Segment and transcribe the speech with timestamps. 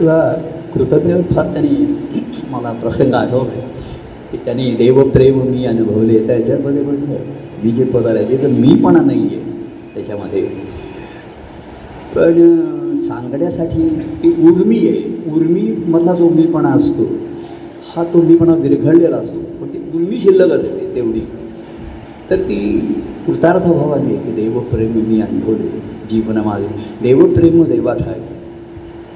[0.00, 0.32] किंवा
[0.74, 1.96] कृतज्ञ फार त्यांनी
[2.50, 3.60] मला प्रसंग आठवला
[4.30, 6.26] की त्यांनी देवप्रेम मी अनुभवले.
[6.26, 7.18] त्याच्यामध्ये म्हटलं
[7.64, 9.40] मी जे पद आहे तर मीपणा नाही आहे
[9.94, 10.42] त्याच्यामध्ये.
[12.14, 13.88] पण सांगण्यासाठी
[14.22, 15.30] ती उर्मी आहे.
[15.34, 17.04] उर्मीमधला जो मीपणा असतो
[17.96, 19.38] हा तो मीपणा विरघळलेला असतो.
[19.60, 21.26] पण ती उर्मी शिल्लक असते तेवढी.
[22.30, 22.58] तर ती
[23.26, 25.68] कृतार्थ भावाने की देवप्रेम मी अनुभवले.
[26.10, 26.68] जीवन माझे
[27.02, 28.20] देवप्रेम देवा ठाय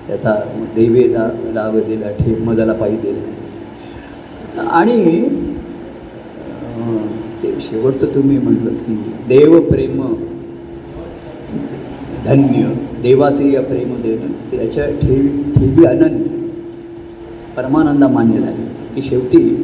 [0.07, 0.35] त्याचा
[0.75, 5.29] देवेला राव दिला ठेप मजाला पाहिजे दिला आणि
[7.43, 8.95] ते शेवटचं तुम्ही म्हटलं की
[9.29, 10.15] देवप्रेम
[12.25, 12.75] धन्य.
[13.03, 16.49] देवाचे या प्रेम देणं त्याच्या ठेवी ठेवी अनन्य
[17.57, 18.65] परमानंदा मान्य झाले.
[18.95, 19.55] की शेवटी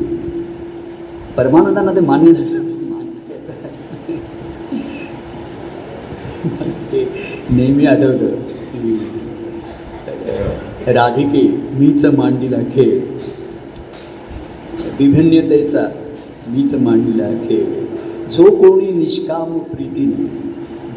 [1.36, 2.58] परमानंदांना ते मान्य झालं.
[7.50, 8.59] नेहमी आठवतं.
[10.94, 11.42] राधिके
[11.78, 12.98] मीच मांडीला खेळ.
[14.98, 15.86] विभिन्नतेचा
[16.48, 17.64] मीच मांडीला खेळ.
[18.36, 20.24] जो कोणी निष्काम प्रीतीने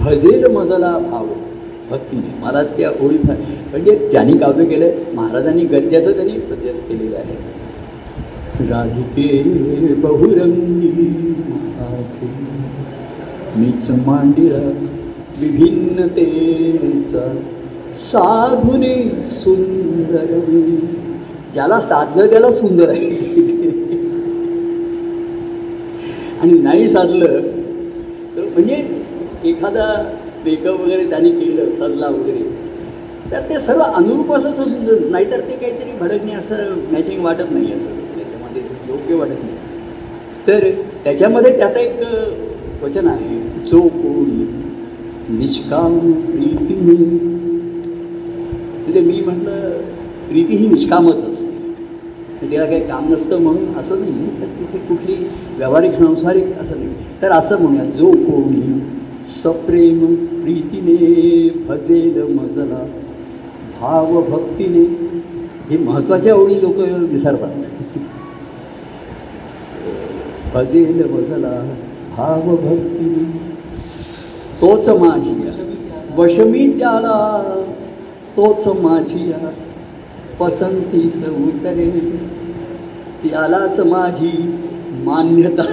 [0.01, 1.25] भजेल मजला भाव
[1.89, 2.31] भक्तीने.
[2.41, 7.35] महाराज त्या ओळी म्हणजे त्यांनी काव्य केलं महाराजांनी गद्याचं त्यांनी पद्य केलेलं आहे.
[8.69, 9.27] राधिके
[10.01, 10.89] बहुरंगी
[13.55, 14.69] मीच मांडिला
[15.39, 17.23] विभिन्नतेचा
[17.93, 20.39] साधुने सुंदर
[21.53, 23.09] ज्याला साधलं त्याला सुंदर आहे.
[26.41, 27.41] आणि नाही साधलं
[28.35, 28.75] तर म्हणजे
[29.49, 29.85] एखादा
[30.45, 32.43] मेकअप वगैरे त्याने केलं सल्ला वगैरे
[33.31, 37.89] तर ते सर्व अनुरूप असं सुद्धा नाहीतर ते काहीतरी भडकणे असं मॅचिंग वाटत नाही असं.
[38.15, 39.57] त्याच्यामध्ये योग्य वाटत नाही.
[40.47, 40.69] तर
[41.03, 44.45] त्याच्यामध्ये त्याचं एक वचन आहे जो कोणी
[45.37, 45.99] निष्काम
[46.31, 46.95] प्रीतीने
[48.83, 49.69] म्हणजे मी म्हटलं
[50.29, 51.51] प्रीती ही निष्कामच असते.
[52.41, 54.25] तिला काही काम नसतं म्हणून असं नाही.
[54.41, 55.15] तर तिथे कुठली
[55.57, 56.89] व्यावहारिक संसारिक असं नाही.
[57.21, 58.79] तर असं म्हणूया जो कोणी
[59.27, 62.83] सप्रेम प्रीतीने भजेल मजला
[63.81, 64.83] भाव भक्तीने
[65.69, 66.77] हे महत्त्वाच्या ओळी लोक
[67.11, 67.49] विसरतात.
[70.53, 71.53] भजेल मजला
[72.17, 73.23] भाव भक्तीने
[74.61, 75.33] तोच माझी
[76.17, 77.15] वशमी त्याला
[78.37, 79.31] तोच माझी
[80.39, 81.89] पसंतीस उतरे.
[83.23, 84.31] त्यालाच माझी
[85.03, 85.63] मान्यता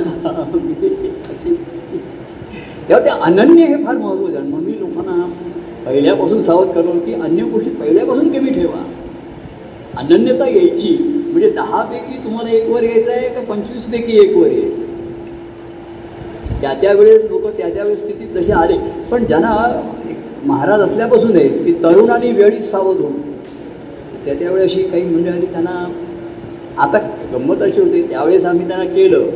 [1.29, 1.55] अशी.
[2.89, 4.49] तेव्हा ते अनन्य हे फार महत्त्वाचं आहे.
[4.49, 5.25] म्हणून मी लोकांना
[5.87, 8.83] पहिल्यापासून सावध करतो की अन्य गोष्टी पहिल्यापासून कमी ठेवा.
[9.97, 10.97] अनन्यता यायची.
[11.33, 14.89] म्हणजे दहापैकी तुम्हाला एक वर यायचं आहे का पंचवीसपैकी एक वर यायचं
[16.61, 18.77] त्या त्यावेळेस लोक त्या त्यावेळेस स्थितीत जसे आले.
[19.11, 19.49] पण ज्यांना
[20.47, 23.19] महाराज असल्यापासून आहे की तरुणांनी वेळीच सावध होऊन
[24.25, 25.87] त्या त्यावेळी अशी काही मंडळांनी त्यांना
[26.83, 26.99] आता
[27.33, 29.27] गंमत अशी होती त्यावेळेस आम्ही त्यांना केलं.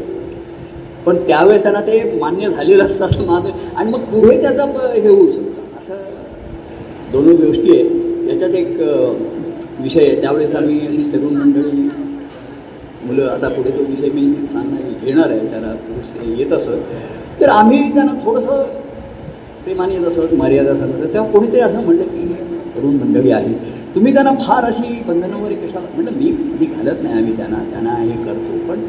[1.06, 4.64] पण त्यावेळेस त्यांना ते मान्य झालेलं असतं असं माझं आणि मग पुढे त्याचा
[4.94, 5.62] हे होऊ शकतं.
[5.80, 6.02] असं
[7.12, 8.30] दोन गोष्टी आहेत.
[8.30, 8.80] याच्यात एक
[9.80, 10.20] विषय आहे.
[10.20, 11.88] त्यावेळेस आम्ही आणि तरुण मंडळी
[13.06, 15.46] मुलं आता पुढे तो विषय मी सांगणार घेणार आहे.
[15.50, 18.64] त्याला पुरुष येत असत तर आम्ही त्यांना थोडंसं
[19.64, 22.34] प्रेमाने जसं असत मर्यादा तर तेव्हा कोणीतरी असं म्हणलं की
[22.74, 23.52] तरुण मंडळी आहे.
[23.94, 25.86] तुम्ही त्यांना फार अशी बंधनं वगैरे कशाला?
[25.94, 26.30] म्हटलं मी
[26.60, 28.58] मी घालत नाही आम्ही त्यांना त्यांना हे करतो.
[28.68, 28.80] पण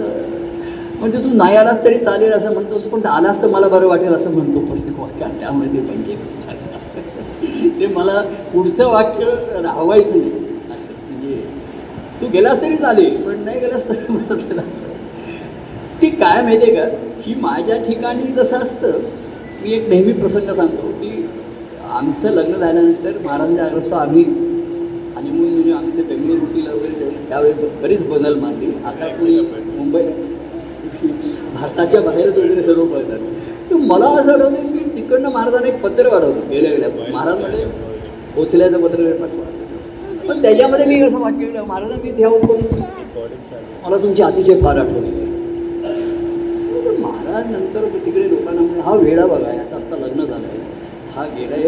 [0.99, 4.31] म्हणजे तू नाही आलास तरी चालेल असं म्हणतोस पण आलास तर मला बरं वाटेल असं
[4.31, 4.59] म्हणतो.
[4.61, 6.33] पण वाक्य त्यामुळे ते पंचायत
[7.79, 8.21] ते मला
[8.53, 9.25] पुढचं वाक्य
[9.61, 10.31] राहावायचं नाही.
[10.73, 11.41] असं म्हणजे
[12.21, 14.61] तू गेलास तरी चालेल पण नाही गेलास तरी मला
[16.01, 16.87] ती काय माहिती आहे का?
[17.21, 18.99] की माझ्या ठिकाणी जसं असतं
[19.65, 21.09] मी एक नेहमी प्रसंग सांगतो की
[21.91, 24.23] आमचं लग्न झाल्यानंतर महाराजांच्या अग्रस्त आम्ही
[25.17, 29.39] आणि म्हणजे आम्ही ते बेंगलोर उटीला वगैरे त्यावेळेस बरीच बदल मारली आता कोणी
[29.77, 30.01] मुंबई
[31.53, 33.19] भारताच्या बाहेरच वगैरे सर्व पळतात
[33.69, 37.65] तर मला असं आठवतं की तिकडनं महाराजांनी एक पत्र वाढवलं गेल्या गेल्या महाराज म्हणजे
[38.35, 39.43] पोचल्याचं पत्र पाठवा.
[40.27, 42.37] पण त्याच्यामध्ये मी कसं केलं महाराज मी ठेव
[43.83, 45.03] मला तुमची अतिशय फार आठवण.
[46.75, 48.27] तर महाराज नंतर तिकडे
[48.85, 50.59] हा वेळा बघा याचं आत्ता लग्न झालं आहे
[51.15, 51.67] हा गेलाय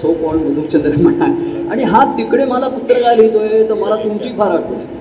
[0.00, 1.24] सो कॉल मधुचंद्र म्हणा
[1.70, 5.00] आणि हा तिकडे मला पुत्र काय लिहितोय तर मला तुमची फार आठवण येते.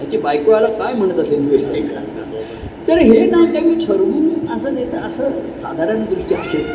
[0.00, 4.98] याची बायको याला काय म्हणत असेल गोष्ट तर हे ना काय मी ठरवून असं देतं
[4.98, 5.30] असं
[5.62, 6.66] साधारण दृष्टी असेच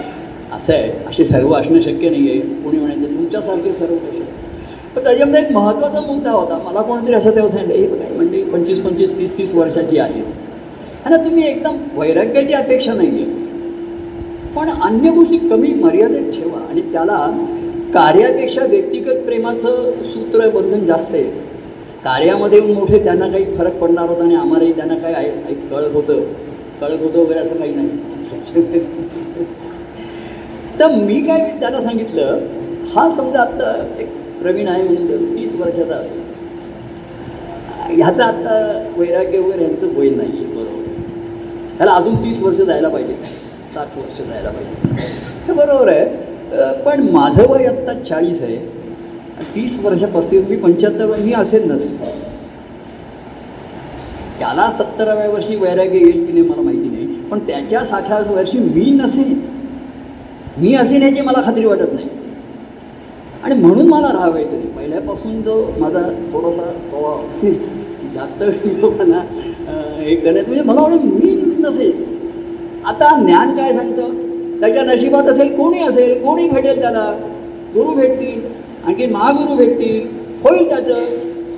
[0.53, 4.23] असं आहे असे सर्व असणं शक्य नाही आहे कोणी म्हणायचं तुमच्यासारखे सर्व कसे
[4.95, 6.57] पण त्याच्यामध्ये एक महत्त्वाचा मुद्दा होता.
[6.65, 10.21] मला कोणतरी असं तेव्हा सांगितलं हे बघा म्हणजे पंचवीस पंचवीस तीस तीस वर्षाची आहे.
[11.05, 13.38] आणि तुम्ही एकदम वैराग्याची अपेक्षा नाही आहे
[14.59, 17.15] पण अन्य गोष्टी कमी मर्यादेत ठेवा आणि त्याला
[17.93, 21.23] कार्यापेक्षा व्यक्तिगत प्रेमाचं सूत्र बंधन जास्त आहे.
[22.03, 26.19] कार्यामध्ये मोठे त्यांना काही फरक पडणार होता आणि आम्हालाही त्यांना काही ऐ- कळत होतं.
[26.81, 27.89] कळत होतं वगैरे असं काही नाही.
[30.79, 32.39] तर मी काय त्याला सांगितलं
[32.87, 34.07] हा समजा आत्ता एक
[34.41, 36.21] प्रवीण आहे म्हणून तीस वर्षाचा असेल.
[37.95, 40.83] ह्याचं आत्ता वैराग्य वगैरे ह्यांचं वय नाही आहे बरोबर.
[41.75, 43.38] ह्याला अजून तीस वर्ष जायला पाहिजे.
[43.73, 45.07] साठ वर्ष जायला पाहिजे.
[45.47, 46.05] हे बरोबर आहे.
[46.85, 48.57] पण माझं वय आत्ता चाळीस आहे.
[49.55, 51.97] तीस वर्ष पस्तीस मी पंच्याहत्तर मी असेल नसेल
[54.39, 57.05] त्याला सत्तराव्या वर्षी वैराग्य येईल की नाही मला माहिती नाही.
[57.31, 59.33] पण त्याच्या साठाव्या वर्षी मी नसेन.
[60.57, 62.07] मी असेन याची मला खात्री वाटत नाही.
[63.43, 64.67] आणि म्हणून मला राहावायचं नाही.
[64.67, 66.01] पहिल्यापासून जो माझा
[66.33, 67.49] थोडासा स्वभाव
[68.15, 68.43] जास्त
[68.81, 69.19] लोकांना
[69.99, 72.08] हे करण्यात म्हणजे मला वाटतं मी नसेल
[72.89, 74.13] आता ज्ञान काय सांगतं?
[74.59, 77.05] त्याच्या नशिबात असेल कोणी असेल कोणी भेटेल त्याला?
[77.73, 78.39] गुरु भेटतील
[78.85, 80.07] आणखी महागुरु भेटतील.
[80.43, 81.05] होईल त्याचं.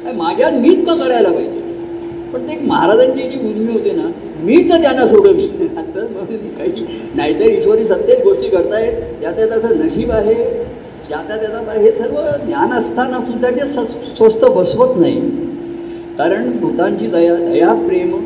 [0.04, 1.60] काय मीच का करायला पाहिजे?
[2.34, 4.10] पण ते एक महाराजांची जी उर्मी होते ना
[4.44, 5.48] मीच त्यांना सोडवली.
[5.78, 6.86] आता म्हणून काही
[7.16, 8.94] नाहीतर ईश्वरी सत्तेच गोष्टी करतायत.
[9.22, 15.20] ज्याच्या त्याचं नशीब आहे ज्याच्या त्याचा हे सर्व ज्ञान असताना सुद्धा ते स्वस्त बसवत नाही.
[16.18, 18.18] कारण भूतांची दया दया प्रेम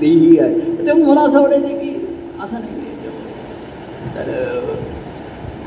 [0.00, 0.65] देही आहे.
[0.86, 1.88] तेव्हा मला असं वाटायचं की
[2.40, 2.74] असं नाही.
[4.14, 4.74] तर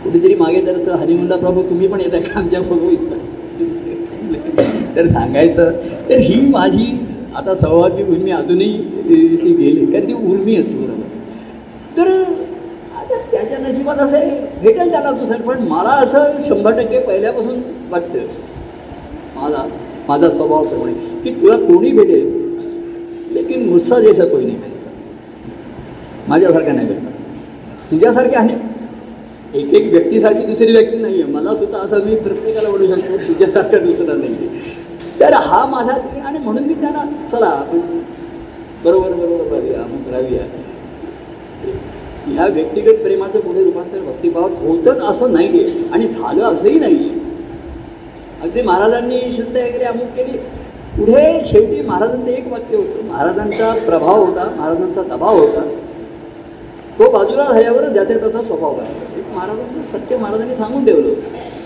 [0.03, 3.17] कुठेतरी मागे तर हनीमूनला प्रभू तुम्ही पण येता का आमच्या बघू इथं?
[4.95, 5.71] तर सांगायचं
[6.09, 6.85] तर ही माझी
[7.35, 8.77] आता सहभागी उर्मी अजूनही
[9.39, 11.17] ती गेली कारण ती उर्मी असते बरोबर.
[11.97, 12.07] तर
[12.97, 14.29] आता त्याच्या नशिबात असं आहे,
[14.61, 17.59] भेटेल त्याला दुसरं पण मला असं शंभर टक्के पहिल्यापासून
[17.91, 18.25] वाटतं
[19.35, 19.67] माझा
[20.07, 20.85] माझा स्वभाव सर्व
[21.23, 22.37] की तुला कोणी भेटेल
[23.33, 24.68] लेकिन गुस्सा जैसा कोणी नाही
[26.29, 28.55] माझ्यासारखा नाही भेटत तुझ्यासारख्या आहे.
[29.53, 33.77] एक एक व्यक्तीसारखी दुसरी व्यक्ती नाही आहे मला सुद्धा असं मी प्रत्येकाला म्हणू शकतो तुझ्यासारखा
[33.85, 34.47] दुसरा नाही.
[35.19, 35.93] तर हा माझा
[36.27, 37.79] आणि म्हणून मी त्यांना चला आपण
[38.83, 40.43] बरोबर बरोबर राहूया अमुक राहूया.
[42.27, 47.17] ह्या व्यक्तिगत प्रेमाचं पुढे रूपांतर भक्तिभावात होतच असं नाही आहे आणि झालं असंही नाही आहे
[48.43, 50.37] अगदी महाराजांनी शिस्त वगैरे अमुक केली.
[50.97, 53.07] पुढे शेवटी महाराजांचं एक वाक्य होतं.
[53.07, 55.61] महाराजांचा प्रभाव होता महाराजांचा दबाव होता.
[56.99, 61.13] तो बाजूला झाल्यावर ज्याच्या त्याचा स्वभाव आहे महाराजांना सत्य महाराजांनी सांगून ठेवलं.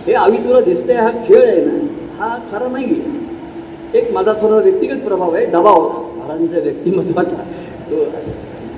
[0.08, 1.78] हे आवी तुला दिसतंय हा खेळ आहे ना
[2.20, 6.02] हा खरा नाही आहे एक माझा थोडा व्यक्तिगत प्रभाव आहे दबाव होता.
[6.18, 7.44] महाराजांच्या व्यक्तिमत्वाचा
[7.90, 8.04] तो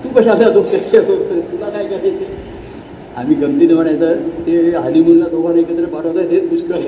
[0.03, 2.33] तू कशाला तो सत्य तुला काय करायचं
[3.17, 4.13] आम्ही गमतीने म्हणायचं
[4.45, 6.79] ते हनीमूनला दोघांना एकत्र पाठवतात हे पुष्कळ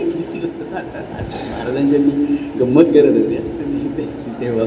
[0.71, 3.37] महाराजांच्या मी गंमत करत होते.
[4.41, 4.65] तेव्हा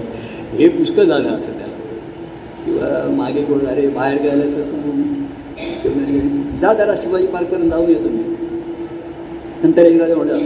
[0.59, 1.60] हे पुष्कळ झालं असं.
[3.17, 4.93] मागे कोण अरे बाहेर गेलं तर तू
[5.91, 6.19] म्हणजे
[6.61, 8.23] जा जरा शिवाजी पार्कपर्यंत जाऊन येतो मी
[9.63, 10.39] नंतर एकदा ते म्हटलं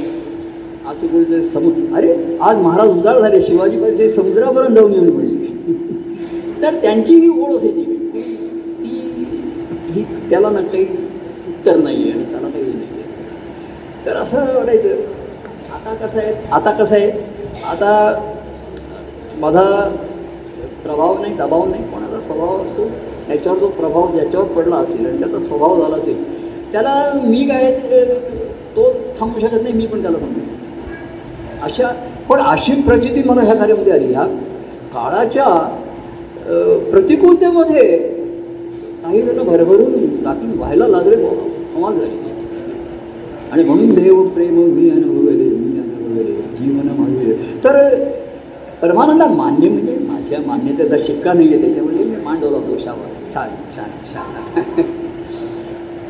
[0.88, 2.12] आज तू समुद्र अरे
[2.43, 5.32] आज महाराज उदार झाले शिवाजी पार्कचे समुद्रापर्यंत जाऊन येऊन पडली.
[6.62, 8.21] तर त्यांची ही ओढ असायची ती.
[9.91, 10.85] ही त्याला ना काही
[11.49, 15.03] उत्तर नाही आहे आणि त्याला काही नाही आहे तर असं वाटायचं
[15.75, 17.11] आता कसं आहे आता कसं आहे?
[17.65, 18.21] आता
[19.41, 19.62] माझा
[20.84, 21.82] प्रभाव नाही दबाव नाही.
[21.84, 22.88] कोणाचा स्वभाव असतो
[23.26, 26.23] त्याच्यावर जो प्रभाव ज्याच्यावर पडला असेल आणि त्याचा स्वभाव झाला असेल
[26.73, 26.94] त्याला
[27.25, 27.70] मी काय
[28.76, 30.40] तो थांबू शकत नाही मी पण त्याला थांबू
[31.62, 31.88] अशा
[32.28, 34.12] पण अशी प्रचिती मला ह्या कार्यामध्ये आली.
[34.12, 34.25] ह्या
[34.94, 35.44] काळाच्या
[36.90, 37.97] प्रतिकूलतेमध्ये
[39.02, 39.92] काही जण भरभरून
[40.25, 41.35] गाठी व्हायला लागले बुवा.
[41.75, 42.16] कमाल झाली.
[43.52, 46.25] आणि म्हणून देव प्रेम मी अनुभवले मी अनुभवले
[46.59, 47.32] जीवन म्हणजे.
[47.64, 47.78] तर
[48.85, 53.12] परमानंदा मान्य म्हणजे माझ्या मान्यतेचा शिक्का नाही आहे त्याच्यामध्ये मी मांडवला दोषावर.
[53.35, 54.83] छान छान छान.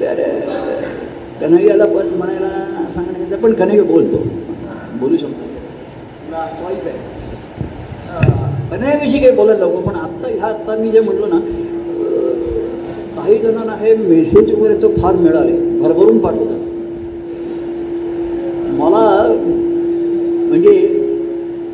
[0.00, 0.22] तर
[1.40, 2.48] कन्हैयाला पद म्हणायला
[2.94, 4.22] सांगण्याचं पण कन्हैया बोलतो.
[5.00, 5.46] बोलू शकतो.
[6.32, 6.96] चॉईस आहे.
[8.70, 11.38] कन्हैयाविषयी काही बोलत नको पण आत्ता ह्या आत्ता मी जे म्हटलो ना
[13.16, 15.56] काही जणांना हे मेसेज वगैरे तो फार मिळाले.
[15.78, 16.58] भरभरून पाठवतात.
[18.78, 19.06] मला
[20.48, 21.03] म्हणजे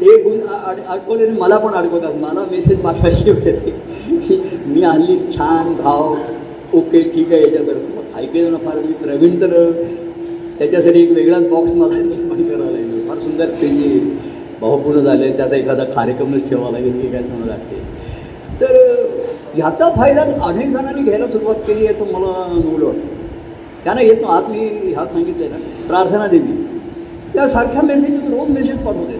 [0.00, 3.73] ते गुण अड अडकवले आणि मला पण अडकवतात मला मेसेज पाठवायची वगैरे
[4.66, 6.14] मी हल्ली छान भाव.
[6.75, 8.76] ओके ठीक आहे याच्यावर ऐकलं ना फार.
[8.76, 9.71] मी प्रवीण तर
[10.59, 13.09] त्याच्यासाठी एक वेगळाच बॉक्स मला निर्माण करावा लागेल.
[13.09, 13.99] फार सुंदर त्याची
[14.61, 15.33] भावपूर्ण झाले.
[15.37, 17.83] त्याचा एखादा कार्यक्रमच ठेवावा लागेल की काय मला लागते.
[18.61, 18.76] तर
[19.54, 23.14] ह्याचा फायदा अनेक जणांनी घ्यायला सुरुवात केली आहे तर मला नवलं वाटतं.
[23.85, 26.52] त्यांना येतो आज मी ह्या सांगितलं ना प्रार्थना देवी.
[27.33, 29.19] त्यासारख्या मेसेज रोज मेसेज पाठवते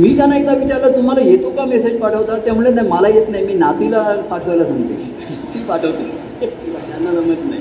[0.00, 2.36] मी त्यांना एकदा विचारलं तुम्हाला येतो का मेसेज पाठवता?
[2.36, 4.94] त्यामुळे नाही मला येत नाही मी नातीला पाठवायला सांगते.
[5.54, 6.46] ती पाठवते.
[6.90, 7.60] त्यांना जमत नाही.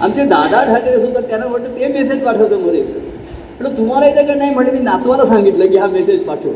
[0.00, 2.82] आमचे दादा ठाकरे सुद्धा त्यांना वाटतं ते मेसेज पाठवतो मध्ये.
[2.82, 4.34] म्हटलं तुम्हाला येतं का?
[4.34, 6.50] नाही म्हणजे मी नातवाला सांगितलं की हा मेसेज पाठव.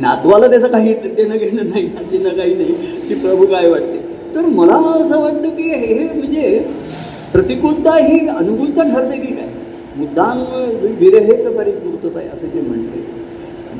[0.00, 2.72] नातवाला त्याचं काही देणं घेणं नाही देणं काही नाही.
[3.08, 3.96] की प्रभू काय वाटते?
[4.34, 6.58] तर मला असं वाटतं की हे म्हणजे
[7.32, 9.48] प्रतिकूलता ही अनुकूलता ठरते की काय?
[9.96, 10.38] मुद्दाम
[11.00, 13.11] विरहेचं परिपूर्तता आहे असं जे म्हणते.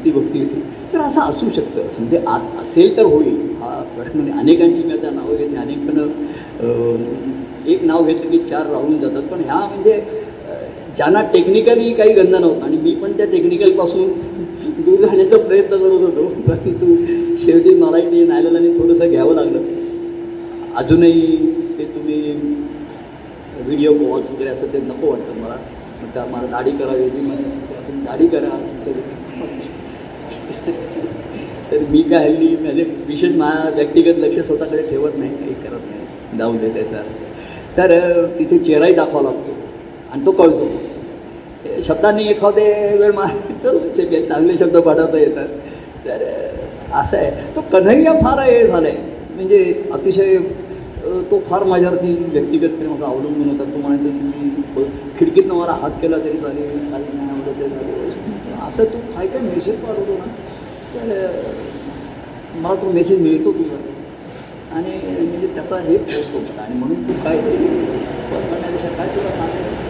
[0.04, 0.60] ती भक्ती येते.
[0.92, 1.82] तर असं असू शकतं.
[1.98, 3.36] म्हणजे आत असेल तर होईल.
[3.60, 5.56] हा प्रश्न नाही अनेकांची मी आता नावं घेतली.
[5.56, 6.06] अनेकांना
[7.66, 9.22] एक नाव घेतलं की चार राहून जातात.
[9.22, 10.00] पण ह्या म्हणजे
[10.96, 14.08] ज्यांना टेक्निकली काही गंध नव्हतं आणि मी पण त्या टेक्निकलपासून
[14.84, 16.24] दूर राहण्याचा प्रयत्न करत होतो.
[16.48, 16.96] परंतु
[17.44, 19.62] शेवटी मलाही ते नायलाने थोडंसं घ्यावं लागलं.
[20.76, 21.36] अजूनही
[21.78, 22.20] ते तुम्ही
[23.66, 25.56] व्हिडिओ कॉल्स वगैरे असं ते नको वाटतं मला.
[26.14, 27.20] त्या मला दाढी करावी होती.
[27.20, 28.56] म्हणजे दाढी करा.
[31.70, 36.38] तर मी काय हल्ली म्हणजे विशेष मा व्यक्तिगत लक्ष स्वतःकडे ठेवत नाही काही करत नाही.
[36.38, 37.24] जाऊ दे त्याचं असतं.
[37.76, 39.54] तर तिथे चेहराही दाखवा लागतो.
[40.12, 40.66] आणि तो कळतो.
[41.64, 45.46] ते शब्दांनी एखादे वेळ मारायचं शक्य चांगले शब्द पाठवता येतात.
[46.06, 46.22] तर
[46.92, 47.30] असं आहे.
[47.56, 48.96] तो कन्हैया फार हे झाला आहे
[49.34, 50.36] म्हणजे अतिशय
[51.30, 53.64] तो फार माझ्यावरती व्यक्तिगत प्रेमाचा अवलंबून होता.
[53.64, 54.84] तो म्हणायचं तुम्ही
[55.18, 57.91] खिडकीतनं मला हात केला तरी चालेल चालेल नाही आवडत तरी चालेल.
[58.72, 60.26] आता तू काय काय मेसेज पाठवतो ना
[60.94, 61.08] तर
[62.58, 63.76] मला तो मेसेज मिळतो तुझा
[64.76, 66.60] आणि म्हणजे त्याचा हे होतं.
[66.62, 67.56] आणि म्हणून तू काय तरी
[68.30, 69.80] करण्यापेक्षा काय तुला सांगायचं?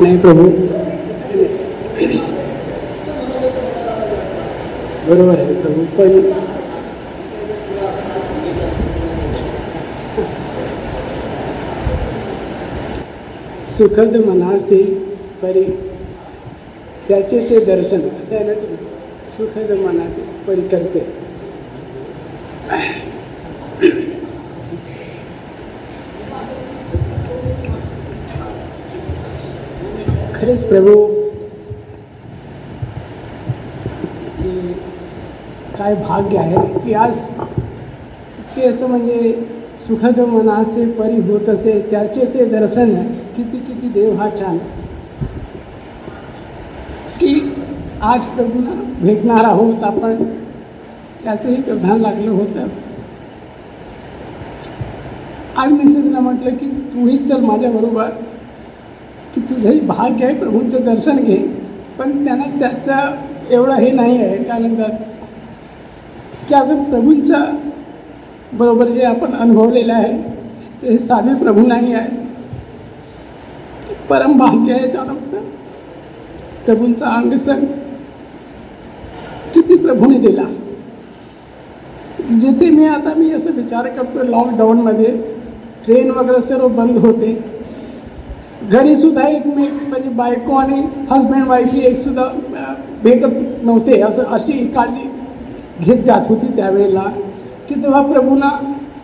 [0.00, 0.44] नाही प्रभू.
[5.08, 5.84] बरोबर आहे प्रभू.
[5.98, 6.55] पण
[13.76, 14.76] सुखद मनासे
[15.40, 15.62] परी
[17.08, 18.52] त्याचे ते दर्शन असं आहे ना
[19.30, 21.00] सुखद मनाचे परी करते
[30.36, 30.96] खरेच प्रभू
[35.76, 37.20] काय भाग्य आहे की आज
[38.54, 39.32] की असं म्हणजे
[39.80, 42.94] सुखद मनाचे परी होत असे त्याचे ते दर्शन
[43.86, 44.56] की देव हा छान
[47.18, 47.34] की
[48.04, 50.22] आज प्रभूंना भेटणार आहोत आपण
[51.24, 52.66] त्याचंही प्रधान लागलं होतं.
[55.56, 58.08] आणि मिसेसला म्हटलं की तूही चल माझ्याबरोबर
[59.34, 61.36] की तुझंही भाग्य आहे प्रभूंचं दर्शन घे
[61.98, 64.90] पण त्यांना त्याचं एवढं हे नाही आहे काय म्हणतात
[66.48, 67.44] की अजून प्रभूंच्या
[68.52, 70.12] बरोबर जे आपण अनुभवलेलं आहे
[70.82, 72.25] ते साधे प्रभू नाही आहे
[74.10, 75.40] परम भाग्य आहे जाणवतं
[76.64, 77.64] प्रभूंचा अंगसंग
[79.54, 80.44] किती प्रभूने दिला.
[82.40, 85.10] जिथे मी आता मी असं विचार करतो लॉकडाऊनमध्ये
[85.86, 87.32] ट्रेन वगैरे सर्व बंद होते.
[88.70, 92.24] घरीसुद्धा एक मी म्हणजे बायको आणि हजबंड वाईफ एकसुद्धा
[93.02, 94.00] भेटत नव्हते.
[94.02, 95.10] असं अशी काळजी
[95.84, 97.04] घेत जात होती त्यावेळेला.
[97.68, 98.50] की तेव्हा प्रभूना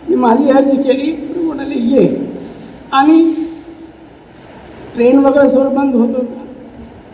[0.08, 1.12] मी माझी अर्जी केली.
[1.12, 2.06] प्रभू म्हणाले ये
[2.92, 3.24] आणि
[4.94, 6.08] ट्रेन वगैरे सर्व बंद होत.
[6.08, 6.40] होतं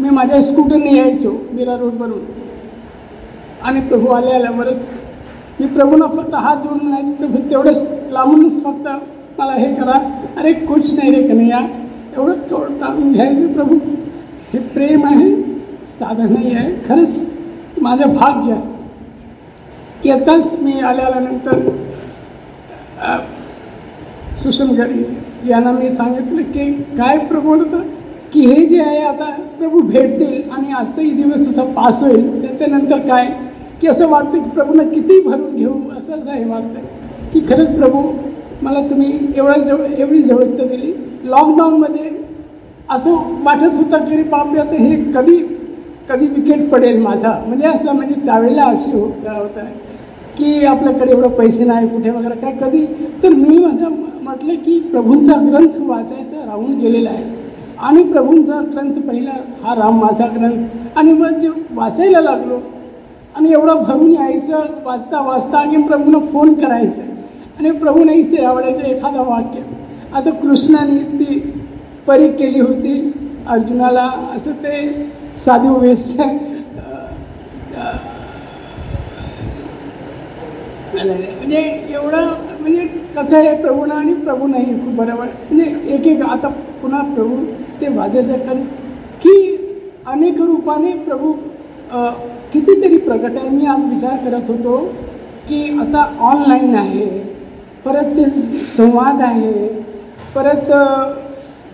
[0.01, 2.25] मी माझ्या स्कूटरने यायचो मीरा रोडवरून
[3.63, 5.01] आणि प्रभू आले आल्यावरच
[5.61, 7.83] मी प्रभूला फक्त हात जोडून म्हणायचं प्रभू तेवढंच
[8.13, 8.89] लांबूनच फक्त
[9.39, 9.99] मला हे करा.
[10.37, 11.59] अरे कुछ नाही रे कन्हैया
[12.17, 13.75] एवढं तोड टाळून घ्यायचं प्रभू.
[14.53, 15.31] हे प्रेम आहे
[15.99, 18.63] साधन नाही आहे खरंच माझं भाग्य आहे.
[20.03, 21.69] की आताच मी आल्या आल्यानंतर
[24.43, 25.05] सुषम घरी
[25.47, 27.57] यांना मी सांगितलं की काय प्रभू
[28.33, 29.25] की हे जे आहे आता
[29.59, 33.27] प्रभू भेटतील आणि आजचाही दिवस असा पास होईल त्याच्यानंतर काय?
[33.81, 36.81] की असं वाटतं की प्रभूनं किती भरून घेऊ असंच आहे वाटतं.
[37.33, 38.03] की खरंच प्रभू
[38.63, 40.93] मला तुम्ही एवढ्या जवळ एवढी जवळता दिली.
[41.25, 42.11] लॉकडाऊनमध्ये
[42.91, 45.37] असं वाटत होतं की अरे बापरे आता हे कधी
[46.09, 47.33] कधी विकेट पडेल माझा.
[47.47, 49.59] म्हणजे असं म्हणजे त्यावेळेला अशी हो होत.
[50.39, 52.85] की आपल्याकडे एवढं पैसे नाही कुठे वगैरे काय कधी?
[53.23, 53.89] तर मी माझं
[54.23, 57.25] म्हटलं की प्रभूंचा ग्रंथ वाचायचा राहून गेलेला आहे.
[57.79, 59.31] आणि प्रभूंचा ग्रंथ पहिला
[59.63, 60.65] हा राम माझा ग्रंथ.
[60.97, 62.59] आणि मग जे वाचायला लागलो
[63.37, 67.03] आणि एवढं भरून यायचं वाचता वाचता आणि प्रभूनं फोन करायचं.
[67.59, 69.63] आणि प्रभूने इथे आवडायचं एखादं वाक्य.
[70.15, 71.39] आता कृष्णाने ती
[72.07, 73.13] परी केली होती
[73.49, 74.11] अर्जुनाला.
[74.37, 74.89] असं ते
[75.45, 76.17] साधू वेश
[81.07, 82.27] म्हणजे एवढं
[82.61, 82.87] म्हणजे
[83.17, 85.27] कसं आहे प्रभूनं आणि प्रभू नाही खूप बरोबर.
[85.51, 86.49] म्हणजे एक एक आता
[86.83, 87.37] पुन्हा प्रभू
[87.81, 88.63] ते वाजायचं कारण
[89.23, 89.35] की
[90.07, 91.33] अनेक रूपाने प्रभू
[92.53, 93.49] कितीतरी प्रकट आहे.
[93.49, 94.77] मी आज विचार करत होतो
[95.49, 97.07] की आता ऑनलाईन आहे
[97.85, 98.25] परत ते
[98.77, 99.53] संवाद आहे
[100.35, 100.73] परत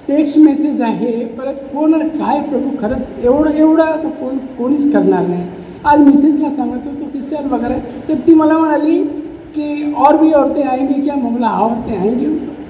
[0.06, 5.44] टेक्स्ट मेसेज आहे परत कोण काय प्रभू खरंच एवढं एवढं आता कोण कोणीच करणार नाही.
[5.86, 7.74] आज मिसेसला सांगत होतो की वगैरे.
[8.08, 8.98] तर ती मला म्हणाली
[9.54, 11.14] कि और भी औरतें आएंगी क्या?
[11.14, 12.26] मैं बोला हाँ औरतें आएंगी?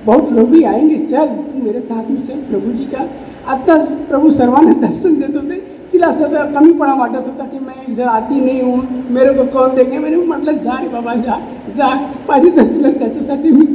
[0.07, 3.07] बहुत लोग भी आएंगे। चल तू मेरे साथ में चल प्रभू जी का।
[3.53, 5.61] आत्ताच प्रभू सर्वांना दर्शन देत होते.
[5.93, 9.99] तिला असं कमीपणा वाटत होता की मैं इधर आती नाही हूँ। मेरे को कौन देंगे
[9.99, 11.39] मेरे म्हटलं जा रे बाबा जा
[11.77, 11.95] जा.
[12.29, 13.67] पाहिजे तर तुला त्याच्यासाठी मी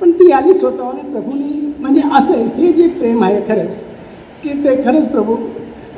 [0.00, 0.96] पण ती आली स्वतःहून.
[1.12, 3.84] प्रभूनी म्हणजे असं हे जे प्रेम आहे खरंच
[4.42, 5.36] की ते खरंच प्रभू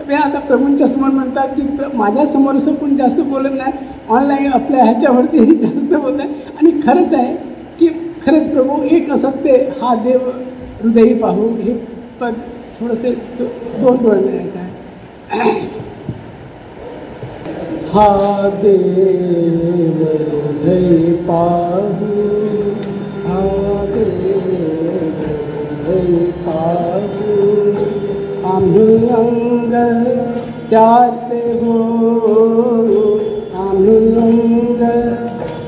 [0.08, 3.72] मी आता प्रभूंच्या समोर म्हणतात की प्र माझ्यासमोर असं कोण जास्त बोलत नाही.
[4.08, 7.34] ऑनलाईन आपल्या ह्याच्यावरती जास्त बोलत आहे आणि खरंच आहे
[7.78, 7.88] की
[8.26, 10.28] खरंच प्रभू एक असत्य ते हा देव
[10.82, 11.72] हृदयी पाहू हे
[12.20, 12.34] पद
[12.80, 14.44] थोडंसे दोन डोळ्याने आहे
[17.92, 22.06] हा देव हृदय पाहू
[23.24, 23.40] हा
[23.86, 24.50] देव
[25.86, 27.15] हृदय पाहू
[28.66, 29.72] आम्ही अंग
[30.70, 31.74] त्याचे हो.
[33.54, 34.82] आम्ही अंग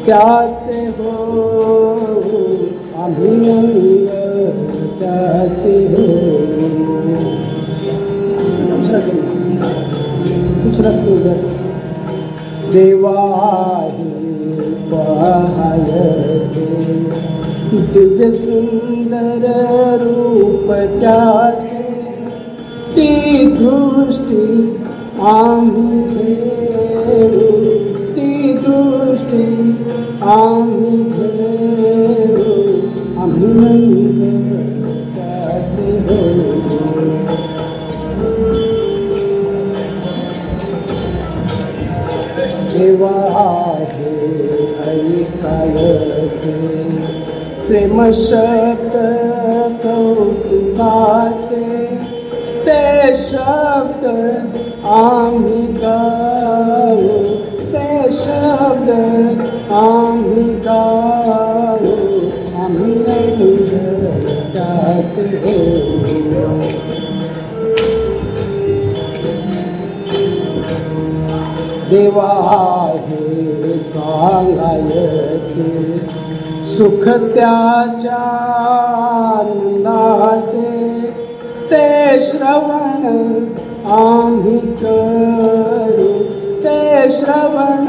[0.07, 1.13] त्याचे हो.
[2.97, 6.07] आम्ही अंग त्याचे हो.
[10.63, 11.05] कुछ रख
[17.93, 19.47] दिव्य सुंदर
[20.01, 21.78] रूप त्याचे
[22.99, 24.77] ती दृष्टी
[25.21, 27.51] आम्ही फेरू
[28.15, 29.45] ती दृष्टी
[30.23, 32.53] आम्ही फेरू
[33.21, 33.79] आम्ही
[42.73, 44.15] देवा आहे
[44.91, 46.53] ऐकायचे.
[47.67, 48.95] प्रेम शब्द
[49.83, 51.78] कौतुकाचे.
[52.99, 54.05] ते शब्द
[54.85, 57.09] आम्ही गाऊ.
[57.73, 58.91] ते शब्द
[59.73, 61.93] आम्ही गाऊ.
[62.63, 63.57] आम्ही त्याचे
[71.91, 72.33] देवा
[73.09, 75.71] हे सांगायचे
[76.77, 78.25] सुख त्याच्या
[79.39, 80.78] आनंदाचे
[82.23, 83.05] श्रवण
[83.85, 86.13] आम्ही करू.
[86.65, 87.87] ते श्रवण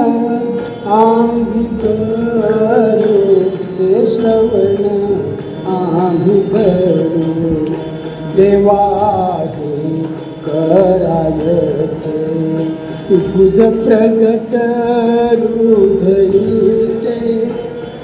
[0.88, 3.50] आम्ही करू.
[3.50, 4.86] ते श्रवण
[5.68, 7.66] आम्ही करू.
[8.36, 8.84] देवा
[9.56, 10.04] हे
[10.46, 12.18] करायचे.
[13.12, 14.56] गुज प्रगट
[15.42, 17.18] रुधईचे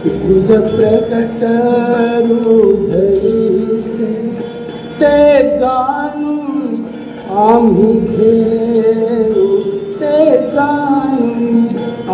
[0.06, 1.44] गुज प्रगट
[2.32, 4.14] रुधईचे
[5.00, 5.95] ते जा
[7.38, 9.46] आम्ही खेळू
[10.02, 11.66] ते जाणून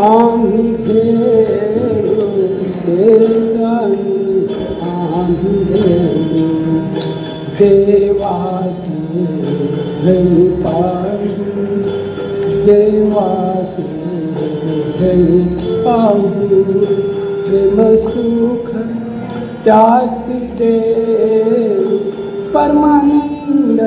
[0.02, 2.30] आम्ही खेळू
[2.78, 3.18] ते
[3.54, 4.48] जाणून
[4.90, 6.48] आम्ही खेळू.
[7.60, 9.26] देवासी
[10.06, 11.28] धनी पाहू
[12.66, 13.84] देवासी
[15.00, 15.42] धनी
[15.86, 16.30] पाहू
[17.46, 18.72] प्रेम सुख
[19.66, 20.28] त्यास
[20.60, 21.98] देऊ
[22.54, 23.80] परमानंद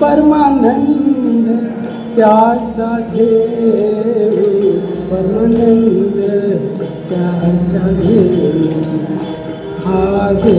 [0.00, 1.46] परमानंद
[2.16, 3.26] त्याचा घे
[5.10, 6.20] परमानंद
[7.08, 8.18] त्याचा घे
[9.84, 10.56] हा घे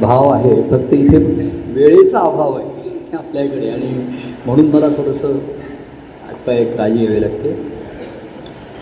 [0.00, 1.16] भाव आहे फक्त इथे
[1.74, 3.92] वेळेचा अभाव आहे आपल्याकडे आणि
[4.46, 5.38] म्हणून मला थोडंसं
[6.46, 7.69] पाय काळजी घ्यावी लागते.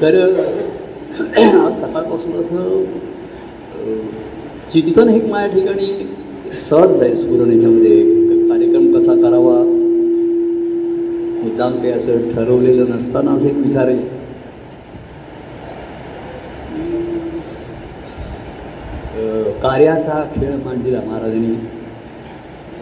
[0.01, 2.83] तर आज सकाळपासून असं
[4.73, 5.87] चिंतन हे माझ्या ठिकाणी
[6.67, 7.97] सहज आहे स्फुरण याच्यामध्ये.
[8.49, 9.57] कार्यक्रम कसा करावा?
[11.43, 14.17] मुद्दाम काही असं ठरवलेलं नसताना एक विचार आहे.
[19.63, 21.55] कार्याचा खेळ मांडलेला महाराजांनी.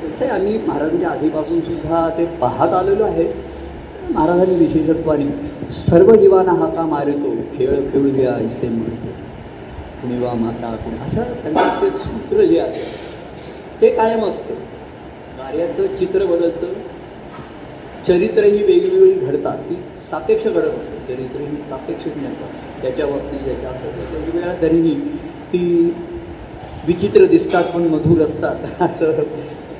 [0.02, 3.24] कसं आहे आम्ही महाराजांच्या आधीपासून सुद्धा ते पाहत आलेलो आहे.
[4.16, 5.24] महाराजांनी विशेषत्वाने
[5.70, 7.68] सर्व जीवांना हाका मारतो खेळ
[8.12, 9.10] द्या ऐसे म्हणतो
[10.02, 12.84] कुणी वा माता कुणी असं त्यांचं ते सूत्र जे आहे
[13.80, 14.54] ते कायम असतं.
[15.38, 16.72] कार्याचं चित्र बदलतं.
[18.08, 19.58] चरित्रही वेगवेगळी घडतात.
[19.58, 19.74] ती
[20.10, 21.04] सापेक्ष घडत असतं.
[21.08, 24.94] चरित्र ही सापेक्ष नसतात त्याच्या बाबतीत ज्याच्या असं वेगवेगळ्या तरीही
[25.52, 25.94] ती
[26.86, 28.56] विचित्र दिसतात पण मधुर असतात.
[28.82, 29.12] असं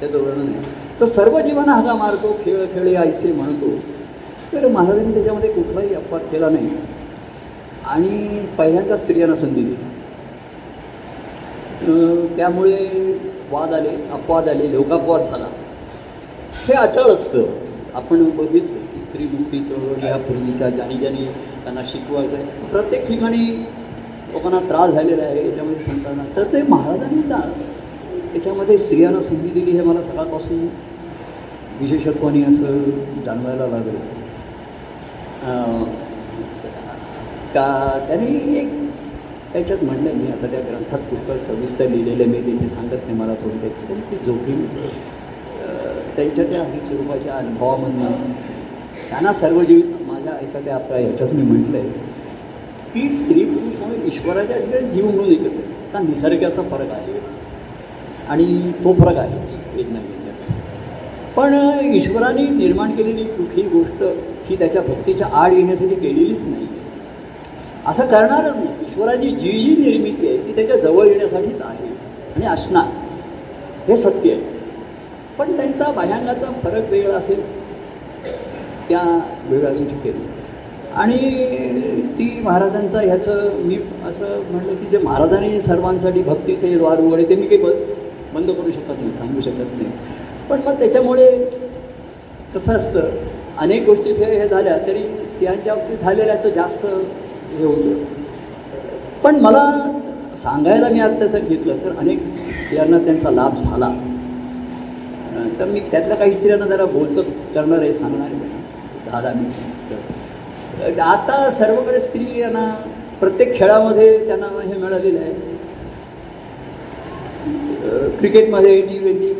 [0.01, 0.62] त्याचं वर्णन आहे.
[1.01, 3.95] तर सर्व जीवन हाका मारतो खेळ खेळे आयसे म्हणतो.
[4.52, 6.68] तर महाराजांनी त्याच्यामध्ये कुठलाही अपवाद केला नाही.
[7.85, 9.74] आणि पहिल्यांदा स्त्रियांना संधी दिली.
[12.37, 12.76] त्यामुळे
[13.50, 15.46] वाद आले अपवाद आले लोकापवाद झाला.
[16.68, 17.44] हे अटळ असतं.
[17.94, 21.24] आपण बघितलं की स्त्री मुक्ती चळवळ ह्या पूर्वीच्या ज्यानी ज्यानी
[21.64, 23.46] त्यांना शिकवायचं आहे प्रत्येक ठिकाणी
[24.32, 27.22] लोकांना त्रास झालेला आहे याच्यामध्ये सांगताना तर ते महाराजांनी
[28.32, 30.66] त्याच्यामध्ये स्त्रियांना संधी दिली हे मला सकाळपासून
[31.80, 32.78] विशेषत्वाने असं
[33.24, 33.98] जाणवायला लागलं.
[37.54, 37.66] का
[38.09, 38.70] त्यांनी एक
[39.52, 43.85] त्याच्यात म्हणलं मी आता त्या ग्रंथात पुष्कळ सविस्तर लिहिलेलं मी त्यांनी सांगत नाही मला थोडक्यात
[43.90, 44.64] पण ती जोखीम.
[46.16, 48.32] त्यांच्या त्या हरी स्वरूपाच्या अनुभवामधनं
[49.11, 51.88] त्यांना सर्व जीवित माझ्या एखाद्या आपल्या ह्याच्यात मी म्हटलं आहे
[52.92, 55.74] की स्त्री पुरुष ईश्वराच्या ठिकाणी जीव म्हणून एकच आहे.
[55.92, 57.20] का निसर्गाचा फरक आहे
[58.28, 59.38] आणि तो फरक आहे.
[59.76, 59.98] वेदना
[61.37, 61.54] पण
[61.94, 64.02] ईश्वराने निर्माण केलेली कुठलीही गोष्ट
[64.48, 66.66] ही त्याच्या भक्तीच्या आड येण्यासाठी केलेलीच नाही.
[67.87, 68.68] असं करणारच नाही.
[68.88, 71.88] ईश्वराची जी जी निर्मिती आहे ती त्याच्याजवळ येण्यासाठीच आहे
[72.37, 72.87] आणि असणार.
[73.88, 74.54] हे सत्य आहे.
[75.38, 77.40] पण त्यांचा बाह्यांगाचा फरक वेगळा असेल.
[78.88, 79.02] त्या
[79.50, 80.14] वेगळा असू शकेल
[80.94, 81.16] आणि
[82.18, 83.76] ती महाराजांचा ह्याचं मी
[84.09, 87.62] असं म्हणलं की जे महाराजांनी सर्वांसाठी भक्तीचे द्वार उघडे ते मी काही
[88.35, 89.90] बंद करू शकत नाही थांबू शकत नाही.
[90.50, 91.30] पण मग त्याच्यामुळे
[92.54, 93.09] कसं असतं
[93.59, 98.05] अनेक गोष्टी हे हे झाल्या तरी स्त्रियांच्या बाबतीत झालेल्याचं जास्त हे होतं
[99.23, 99.62] पण मला
[100.37, 103.88] सांगायला मी आता त्याचं घेतलं तर अनेक स्त्रियांना त्यांचा लाभ झाला.
[105.59, 107.23] तर मी त्यातल्या काही स्त्रियांना जरा बोलतो
[107.55, 109.11] करणार आहे सांगणार आहे.
[109.11, 110.99] झाला मी.
[111.01, 112.69] आता सर्वकडे स्त्रियांना
[113.21, 115.33] प्रत्येक खेळामध्ये त्यांना हे मिळालेलं आहे.
[118.19, 119.33] क्रिकेटमध्ये टी ट्वेंटी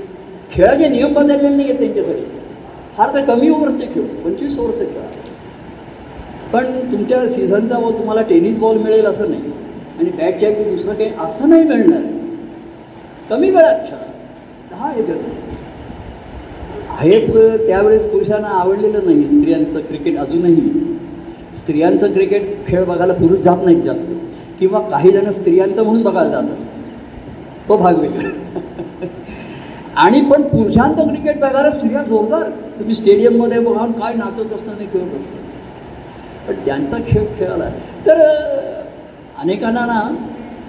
[0.53, 2.25] खेळाचे नियम बदललेले नाही आहेत त्यांच्यासाठी.
[2.97, 5.03] फार तर कमी ओव्हर्सचे खेळ पंचवीस ओव्हर्सचे खेळ.
[6.53, 9.43] पण तुमच्या सीझनचा बॉल तुम्हाला टेनिस बॉल मिळेल असं नाही.
[9.99, 12.03] आणि बॅटच्या की दुसरं काही असं नाही मिळणार.
[13.31, 14.07] कमी वेळात खेळा.
[14.71, 15.19] दहा याच्यात
[16.99, 20.71] आहेत त्यावेळेस पुरुषांना आवडलेलं नाही स्त्रियांचं क्रिकेट अजूनही.
[21.57, 24.11] स्त्रियांचं क्रिकेट खेळ बघायला पुरुष जात नाहीत जास्त.
[24.61, 26.73] किंवा काही जण स्त्रियांचं म्हणून बघायला जात असतात.
[27.69, 28.29] तो भाग वेगळा.
[29.97, 32.49] आणि पण पुरुषांत क्रिकेट बघायला स्त्रिया जोरदार.
[32.79, 35.43] तुम्ही स्टेडियममध्ये बघा काय नाचत असताना खेळत असतात.
[36.49, 37.69] पण त्यांचा खेळ खेळाला
[38.07, 38.21] तर
[39.41, 40.01] अनेकांना ना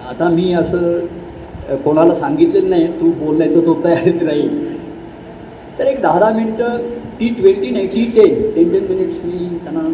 [0.10, 4.76] आता मी असं कोणाला सांगितलेलं नाही तू बोललाय तर तो तयारीत राहील.
[5.80, 6.78] तर एक दहा दहा मिनटं
[7.20, 9.90] टी ट्वेंटी नाही T ten ten ten minutes मी त्यांना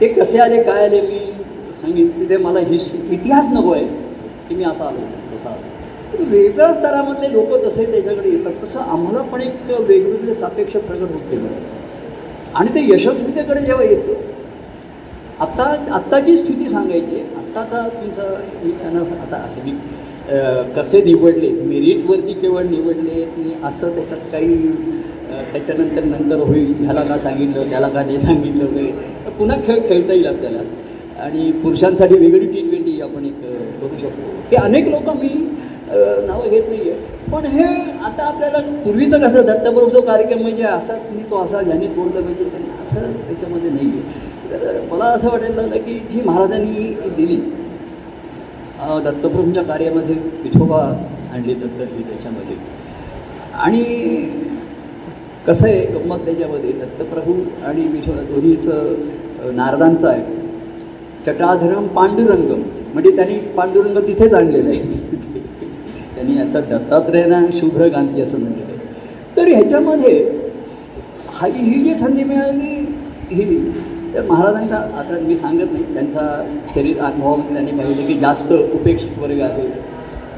[0.00, 1.00] ते कसे आले काय आले?
[1.00, 1.18] मी
[1.80, 3.84] सांगितले ते मला हिस्ट्री इतिहास नको आहे.
[4.48, 5.06] की मी असा आलो.
[6.14, 11.46] वेगळ्या स्तरामधले लोक जसे त्याच्याकडे येतात तसं आम्हाला पण एक वेगवेगळे सापेक्ष प्रगट होत गेलं.
[12.54, 14.14] आणि ते यशस्वीतेकडे जेव्हा येतो
[15.40, 15.64] आत्ता
[15.94, 18.28] आत्ताची स्थिती सांगायची आत्ताचा तुमचा
[18.64, 19.72] मी त्यांना आता असं मी
[20.76, 24.56] कसे निवडले मेरिटवरती केवळ निवडले मी असं त्याच्यात काही
[25.52, 28.90] त्याच्यानंतर नंतर होईल ह्याला का सांगितलं त्याला का नाही सांगितलं वगैरे.
[29.24, 30.58] तर पुन्हा खेळ खेळता येईल आपल्याला.
[31.22, 33.40] आणि पुरुषांसाठी वेगळी टी ट्वेंटी आपण एक
[33.80, 34.30] करू शकतो.
[34.50, 35.28] की अनेक लोक मी
[35.88, 37.64] नावं घेत नाही आहे पण हे
[38.04, 42.70] आता आपल्याला पूर्वीचं कसं दत्तप्रभूचा कार्यक्रम म्हणजे असा तुम्ही तो असा ज्यांनी बोललं पाहिजे त्यांनी
[42.82, 47.36] असं त्याच्यामध्ये नाही आहे तर मला असं वाटायला लागलं की जी महाराजांनी दिली
[49.04, 50.80] दत्तप्रभूंच्या कार्यामध्ये विठोबा
[51.32, 52.56] आणली दत्त हे त्याच्यामध्ये.
[53.54, 53.82] आणि
[55.46, 57.34] कसं आहे गंमत त्याच्यामध्ये दत्तप्रभू
[57.66, 60.22] आणि विठोबा दोन्हीचं नारदांचं आहे.
[61.26, 62.62] चटाधरम पांडुरंगम.
[62.94, 65.35] म्हणजे त्यांनी पांडुरंग तिथेच आणलेलं आहे.
[66.26, 70.18] त्यांनी आता दत्तात्रेयांना शुभ्र गांधी असं म्हटलं आहे तर ह्याच्यामध्ये
[71.34, 72.74] हा ही जी संधी मिळाली
[73.30, 73.44] ही
[74.14, 79.40] तर महाराजांचा आता मी सांगत नाही त्यांचा शरीर अनुभवामध्ये त्यांनी पाहिजे की जास्त उपेक्षित वर्ग
[79.40, 79.66] आहे.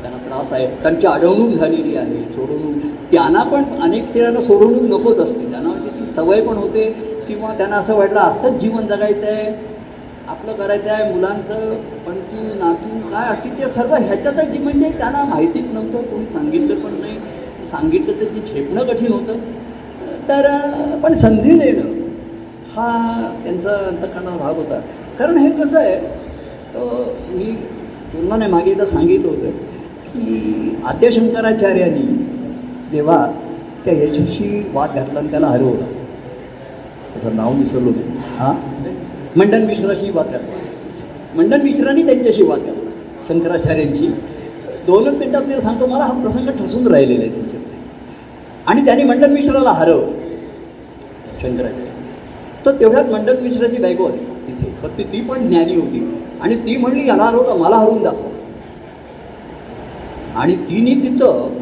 [0.03, 2.74] त्यांना त्रास आहे त्यांची अडवणूक झालेली आहे सोडवणूक.
[3.12, 5.51] त्यांना पण अनेक स्त्रियांना सोडवणूक नकोच असते.
[5.51, 6.85] त्यांना वाटते ती सवय पण होते
[7.29, 9.51] किंवा त्यांना असं वाटलं असंच जीवन जगायचं आहे
[10.28, 11.74] आपलं करायचं आहे मुलांचं
[12.06, 12.16] पण
[12.58, 17.16] नातू काय असतील ते सर्व ह्याच्यातच जी म्हणजे त्यांना माहितीच नव्हतं कोणी सांगितलं पण नाही.
[17.70, 19.38] सांगितलं तर ते झेपणं कठीण होतं.
[20.28, 20.46] तर
[21.02, 21.96] पण संधी देणं
[22.76, 22.88] हा
[23.44, 24.80] त्यांचा अंतकरणा भाग होता.
[25.18, 25.96] कारण हे कसं आहे
[27.36, 27.52] मी
[28.12, 29.50] पूर्ण नाही मागे एकदा सांगितलं होतं
[30.06, 32.02] की आद्यशंकराचार्यांनी
[32.92, 33.24] जेव्हा
[33.84, 35.84] त्या यशस्वी वाद घातला आणि त्याला हरवलं.
[37.14, 38.02] त्याचं नाव विसरलो मी.
[38.38, 38.54] हां?
[39.38, 40.57] मंडन मिश्राशी वाद घातला
[41.37, 42.90] मंडन मिश्रांनी त्यांच्याशी वाद घातला
[43.29, 44.07] शंकराचार्यांची.
[44.87, 49.70] दोनच मिनिटात मी सांगतो मला हा प्रसंग ठसून राहिलेला आहे त्यांच्यात आणि त्यांनी मंडन मिश्राला
[49.70, 50.12] हरवलं.
[51.42, 51.87] शंकराचार्य.
[52.66, 54.70] तर तेवढ्यात मंडन मिश्राची बायको आली तिथे.
[54.83, 56.22] फक्त ती पण ज्ञानी होती.
[56.40, 58.29] आणि ती म्हणली याला हरवलं मला हरवून दाखव.
[60.35, 61.55] आणि तिने तिथं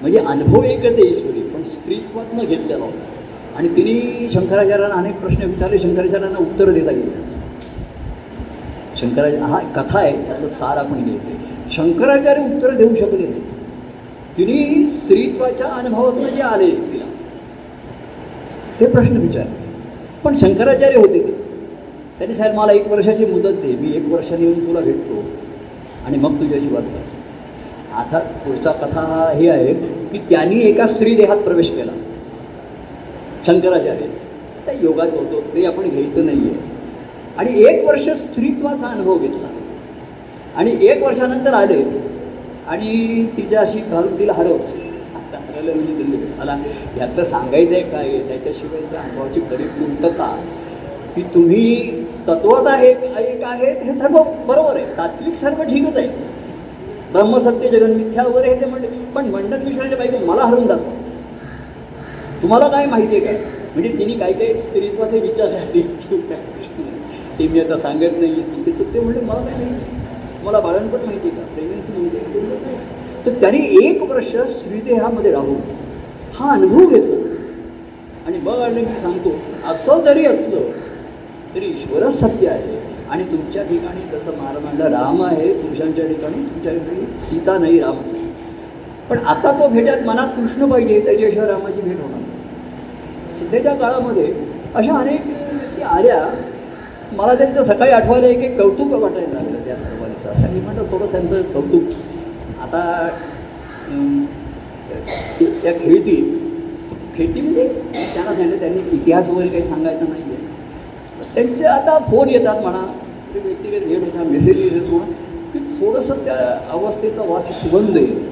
[0.00, 3.13] म्हणजे अनुभव एकच आहे ईश्वरी पण स्त्रीत्वातनं घेतलेला होता.
[3.56, 7.10] आणि तिने शंकराचार्यांना अनेक प्रश्न विचारले शंकराचार्यांना उत्तर देता येईल
[9.00, 11.36] शंकराचार्य हा कथा आहे त्यातलं सार आपण घ्यायचे
[11.72, 13.40] शंकराचार्य उत्तर देऊ शकले नाही.
[14.36, 17.04] तिने स्त्रीत्वाच्या अनुभवातून जे आले तिला
[18.80, 19.62] ते प्रश्न विचारले.
[20.24, 21.32] पण शंकराचार्य होते ते.
[22.18, 25.24] त्यांनी साहेब मला एक वर्षाची मुदत दे मी एक वर्षाने येऊन तुला भेटतो.
[26.06, 27.96] आणि मग तुझ्याशी वाद करतो.
[27.96, 31.92] आता पुढचा कथा हा हे आहे की त्यांनी एका स्त्री देहात प्रवेश केला.
[33.46, 34.06] शंकराचार्य
[34.66, 36.72] त्या योगाचं होतो ते आपण घ्यायचं नाही आहे
[37.36, 39.48] आणि एक वर्ष स्त्रीत्वाचा अनुभव घेतला.
[40.56, 41.82] आणि एक वर्षानंतर आले.
[42.68, 44.62] आणि तिच्याशी घालून तिला हरवलं.
[45.14, 46.16] आता हरवलं म्हणजे दिल्ली.
[46.38, 46.56] मला
[46.98, 49.62] यातलं सांगायचं आहे काय त्याच्याशिवाय त्या अनुभवाची खरी
[51.14, 51.90] की तुम्ही
[52.28, 52.88] तत्वात आहे
[53.30, 54.84] एक आहेत हे सर्व बरोबर आहे.
[54.96, 56.08] तात्विक सर्व ठीकच आहे.
[57.12, 58.86] ब्रह्मसत्य जगन मिथ्या वगैरे हे ते म्हणले.
[59.14, 61.03] पण मंडन मिश्राच्या बाईक मला हरून दाखवा.
[62.44, 63.36] तुम्हाला काय माहिती आहे काय
[63.74, 66.32] म्हणजे तिने काही काही स्त्रीचा स्त्रीत्वाचे विचार असतील
[67.38, 70.44] ते मी आता सांगत नाही तिचे तर ते म्हणजे मला काय माहिती?
[70.44, 71.46] मला बाळणपण माहिती आहे का?
[71.54, 75.56] प्रेग्नन्सी माहिती आहे ते तर त्याने एक वर्ष स्त्रीदेहामध्ये राहून
[76.34, 77.16] हा अनुभव घेतला
[78.26, 79.34] आणि मग आणि मी सांगतो
[79.70, 80.68] असं जरी असलं
[81.54, 82.78] तरी ईश्वरच सत्य आहे.
[83.10, 88.14] आणि तुमच्या ठिकाणी जसं महाराजांना राम आहे पुरुषांच्या ठिकाणी तुमच्या ठिकाणी सीता नाही रामच
[89.10, 92.23] पण आता तो भेटत मनात कृष्ण पाहिजे त्याच्याशिवाय रामाची भेट होणार
[93.38, 94.32] सध्याच्या काळामध्ये
[94.74, 96.18] अशा अनेक व्यक्ती आल्या.
[97.16, 100.28] मला त्यांचं सकाळी आठवायला एक एक कौतुक वाटायला लागलं त्या सर्वांचं.
[100.30, 101.92] असं मी म्हणतो थोडं त्यांचं कौतुक.
[102.62, 103.08] आता
[105.40, 106.16] त्या खेळती
[107.16, 107.66] खेळती म्हणजे
[108.14, 112.84] त्यांना सांगितलं त्यांनी इतिहास वगैरे काही सांगायचं नाही आहे त्यांचे आता फोन येतात म्हणा
[113.34, 115.12] ते व्यक्तिगत भेट होता मेसेज येत म्हणा
[115.52, 116.36] की थोडंसं त्या
[116.72, 118.22] अवस्थेचा वास सुगंध येईल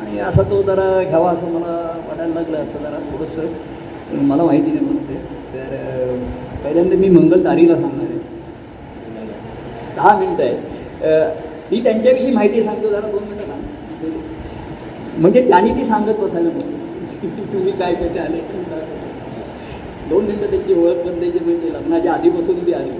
[0.00, 1.76] आणि असा तो जरा घ्यावा असं मला
[2.08, 3.46] वाटायला लागलं असं जरा थोडंसं.
[4.22, 5.14] मला माहिती नाही म्हणून ते.
[5.54, 6.16] तर
[6.64, 8.18] पहिल्यांदा मी मंगल तारीला सांगणार आहे.
[9.96, 11.42] दहा मिनटं आहे.
[11.70, 13.54] मी त्यांच्याविषयी माहिती सांगतो जरा दोन मिनटं ना
[15.18, 16.72] म्हणजे त्यांनी ती सांगत बसायला नको
[17.52, 18.38] तुम्ही काय कसे आले?
[20.08, 22.90] दोन मिनटं त्यांची ओळख करून त्याची म्हणजे लग्नाच्या आधीपासून ती आली.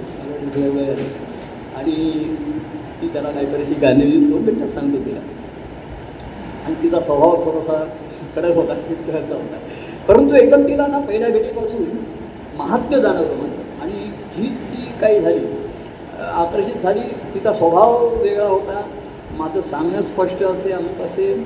[0.57, 1.03] वगैरे आली.
[1.75, 1.93] आणि
[3.01, 5.19] ती त्याला काही बरीचशी गाणी दोन मिनटात सांगतो तिला
[6.65, 7.83] आणि तिचा स्वभाव थोडासा
[8.35, 8.73] कडक होता.
[8.73, 9.57] होता.
[10.07, 11.85] परंतु एकदम ना पहिल्या भेटीपासून
[12.57, 15.45] महात्म्य जाणवलं म्हणजे आणि ही ती काही झाली?
[16.21, 16.99] आकर्षित झाली.
[17.33, 18.81] तिचा स्वभाव वेगळा होता.
[19.37, 21.43] माझं सांगणं स्पष्ट असे अमुक असेल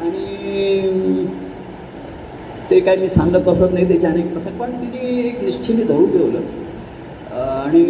[0.00, 1.26] आणि
[2.70, 4.58] ते काय मी सांगत बसत नाही त्याचे अनेक प्रसंग.
[4.58, 6.40] पण तिने एक निश्चिने धरून ठेवलं.
[7.34, 7.82] आणि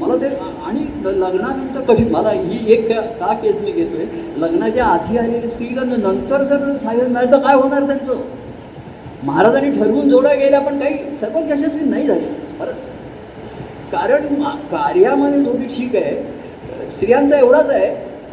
[0.00, 0.26] मला ते
[0.66, 2.88] आणि लग्नानंतर कशी मला ही एक
[3.20, 4.04] का- केस मी घेतोय?
[4.36, 8.20] लग्नाच्या आधी आलेली स्त्रीला नंतर जर साहेब मिळालं तर काय होणार त्यांचं?
[9.24, 12.26] महाराजांनी ठरवून जोड्या गेल्या पण काही सर्वच यशस्वी नाही झाले.
[12.58, 12.86] खरंच
[13.92, 16.14] कारण कार्यामध्ये थोडी ठीक आहे.
[16.90, 17.88] स्त्रियांचा एवढाच आहे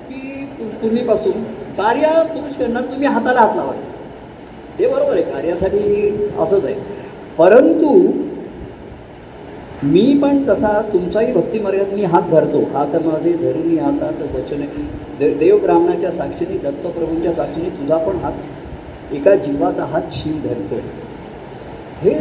[0.09, 0.45] की
[0.81, 1.43] पूर्वीपासून
[1.77, 3.73] कार्य पुरुष करणार तुम्ही हाताला हात लावा.
[4.79, 6.75] ते बरोबर आहे कार्यासाठी असंच आहे.
[7.37, 7.89] परंतु
[9.83, 12.59] मी पण तसा तुमचाही भक्तिमर्याद मी हात धरतो.
[12.73, 18.33] हात माझे धरून हातात वचने देव ब्राह्मणाच्या साक्षीने दत्तप्रभूंच्या साक्षीने तुझा पण हात
[19.13, 20.75] एका जीवाचा हात शील धरतो
[22.01, 22.13] हे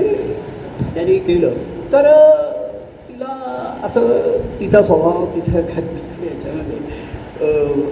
[0.94, 1.52] त्यांनी केलं.
[1.92, 2.06] तर
[3.08, 3.34] तिला
[3.84, 6.78] असं तिचा स्वभाव तिच्या याच्यामध्ये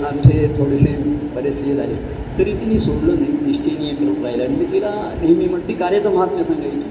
[0.06, 0.92] आमचे थोडेसे
[1.34, 1.94] बरेचसे हे झाले.
[2.38, 3.32] तरी तिने सोडलं नाही.
[3.46, 4.42] निश्चयनी एक रूप राहिलं.
[4.44, 4.90] आणि मी तिला
[5.22, 6.90] नेहमी म्हणते कार्याचं महात्म्य सांगायची.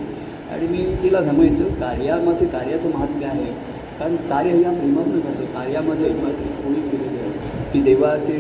[0.54, 3.52] आणि मी तिला जमायचं कार्यामध्ये कार्याचं महात्म्य आहे.
[4.00, 7.30] कारण कार्य या प्रेमातनं घडलं कार्यामध्ये कोणी केलेलं
[7.74, 8.38] की देवाचे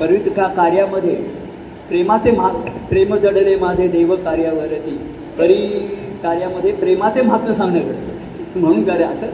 [0.00, 1.14] परत का कार्यामध्ये
[1.88, 2.48] प्रेमाचे महा
[2.88, 4.98] प्रेम जडले माझे देव कार्यावरती.
[5.38, 5.56] तरी
[6.22, 9.26] कार्यामध्ये प्रेमाचे महात्म्य सांगणं घडतं म्हणून कार्य असं.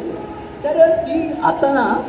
[0.64, 2.02] तर ती आता ना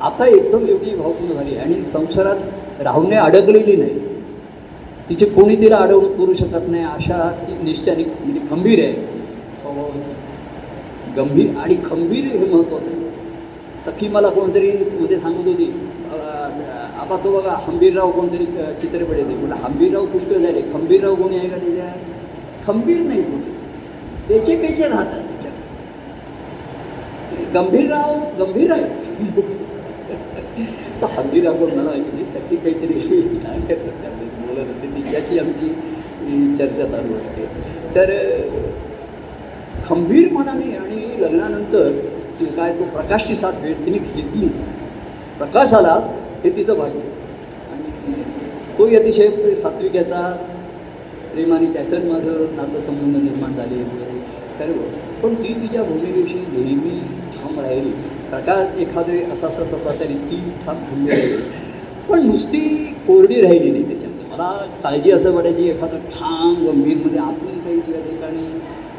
[0.00, 3.98] आता एकदम एवढी भावपूर्ण झाली आणि संसारात राहूने अडकलेली नाही.
[5.08, 8.92] तिचे कोणी तिला अडवणूक करू शकत नाही अशा ती निश्चयाने म्हणजे खंबीर आहे.
[9.62, 9.90] स्वभाव
[11.16, 13.10] गंभीर आणि खंबीर हे महत्त्वाचं आहे.
[13.86, 15.85] सखी मला कोणतरी मध्ये सांगत होती.
[17.00, 18.46] आता तो बघा हंबीरराव कोणतरी
[18.80, 19.24] चित्रपट येते.
[19.24, 20.62] म्हणजे हंबीरराव पुष्कळ झाले.
[20.62, 21.92] खंबीरराव कोणी आहे का त्याच्या?
[22.66, 23.42] खंबीर नाही कोणी.
[24.28, 25.52] त्याचे पेचे राहतात त्याच्यात.
[27.54, 28.82] गंभीरराव गंभीर आहे.
[31.02, 33.20] तर हंबीरराव दाखवून मला म्हणजे त्याची काहीतरी
[34.46, 35.68] बोलत होते तिच्याशी आमची
[36.58, 37.48] चर्चा चालू असते.
[37.94, 38.60] तर अं,
[39.88, 41.90] खंबीरपणाने आणि लग्नानंतर
[42.56, 44.48] काय तो प्रकाशची साथ भेट तिने घेतली.
[45.38, 45.94] प्रकाश आला
[46.44, 47.00] हे तिचं भाग्य
[47.72, 48.22] आणि
[48.78, 50.22] तोही अतिशय सात्विक याचा
[51.52, 53.74] आणि त्याच्यात माझं नातेसंबंध निर्माण झाले.
[53.74, 54.18] वगैरे
[54.58, 54.78] सर्व.
[55.22, 56.98] पण ती तिच्या भूमिकेविषयी नेहमी
[57.34, 57.90] ठाम राहिली.
[58.30, 61.36] प्रकाश एखादे असा असा तसा तरी ती ठाम थांबली राहिली
[62.08, 62.60] पण नुसती
[63.06, 64.24] कोरडी राहिली नाही त्याच्यामध्ये.
[64.30, 64.50] मला
[64.82, 68.46] काळजी असं वाटायची एखादा ठाम गंभीरमध्ये म्हणजे आतून काही त्या ठिकाणी.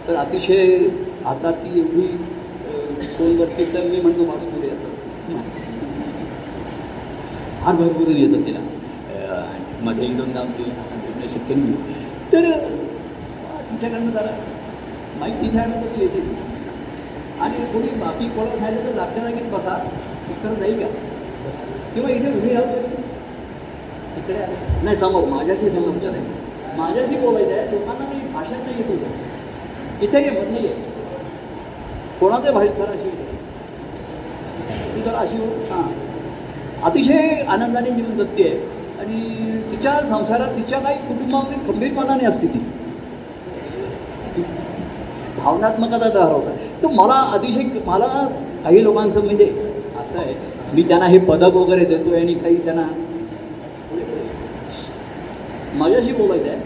[0.08, 0.78] तर अतिशय
[1.26, 2.08] आता ती एवढी
[2.68, 4.62] अं, फोनवरती तर मी म्हणतो वाचतो
[7.64, 8.60] फार भरपूर येतं तिला.
[9.84, 11.74] मध्ये एक दोनदा आमची भेटणं शक्य नाही.
[12.32, 12.52] तर
[13.72, 14.32] तिच्याकडनं जरा
[15.20, 16.22] माहिती तिच्याकडनं ती येते.
[17.42, 19.76] आणि कोणी बाकी कोणाला खायचं तर जागच्या जागीच बसा.
[20.30, 20.88] उत्तर जाईल का
[21.94, 22.82] किंवा इथे उभी राहू
[24.16, 24.46] तिकडे
[24.84, 25.26] नाही समोर.
[25.30, 26.24] माझ्याशी समोरच्या नाही.
[26.78, 27.72] माझ्याशी बोलायचं आहे.
[27.72, 30.76] लोकांना मी भाषण नाही येत होतं इथे घे मधली आहे
[32.20, 33.10] कोणाचे भाषेत अशी?
[34.96, 35.38] ती तर अशी
[35.72, 35.84] हां.
[36.86, 38.58] अतिशय आनंदाने जीवन जगते आहे.
[39.00, 39.20] आणि
[39.72, 42.60] तिच्या संसारात तिच्या काही कुटुंबामध्ये खंबीरपणाने असते ती.
[45.38, 48.06] भावनात्मकता हरवतात तर मला अतिशय मला
[48.64, 49.46] काही लोकांचं म्हणजे
[50.02, 50.34] असं आहे
[50.74, 52.86] मी त्यांना हे पदक वगैरे देतो आणि काही त्यांना
[55.76, 56.60] माझ्याशी बोलायचं आहे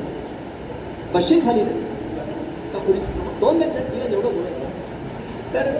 [1.13, 1.63] कशी खाली?
[2.73, 2.79] का
[3.39, 5.71] दोन मिनिटात तिला जेवढं बोलायचं तर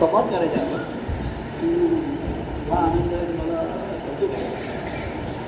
[0.00, 0.60] संवाद करायचा
[2.70, 3.62] हा आनंद मला
[4.02, 4.48] कौतुक आहे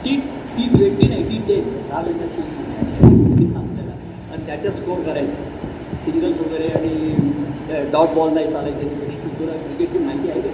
[0.04, 0.16] ती
[0.56, 2.40] ती भेटली नाही ती ते दहा मिनिटाची
[3.56, 3.92] आपल्याला
[4.32, 5.50] आणि त्याच्यात स्कोर करायचा.
[6.04, 8.88] सिंगल्स वगैरे आणि डॉट बॉल नाही चालायचे.
[9.38, 10.48] तुला क्रिकेटची माहिती आहे का?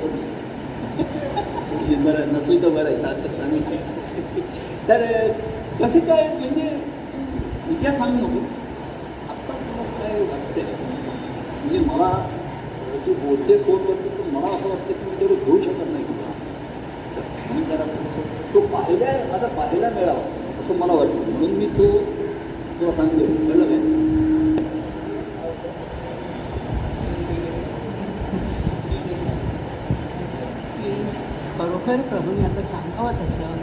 [1.70, 3.02] थोडी बरं नसली तर बरं आहे.
[3.04, 5.04] आता सांगितलं तर
[5.82, 6.66] कसं काय म्हणजे
[7.70, 8.40] इतिहास सांगू नको.
[9.30, 10.62] आत्ता तुला काय वाटतंय?
[11.62, 12.10] म्हणजे मला
[13.06, 16.04] तू बोलते फोनवरती पण मला असं वाटतं की मी तेवढं घेऊ शकत नाही.
[17.58, 17.84] तुला जरा
[18.54, 20.20] तो पाहिला आता पाहायला मिळावा
[20.60, 21.30] असं मला वाटतं.
[21.30, 21.86] म्हणून मी तो
[22.80, 23.24] तुला सांगतो.
[23.48, 23.78] कळलं काय?
[30.76, 30.92] की
[31.58, 33.56] खरोखर प्रभूने आता सांगावं तसं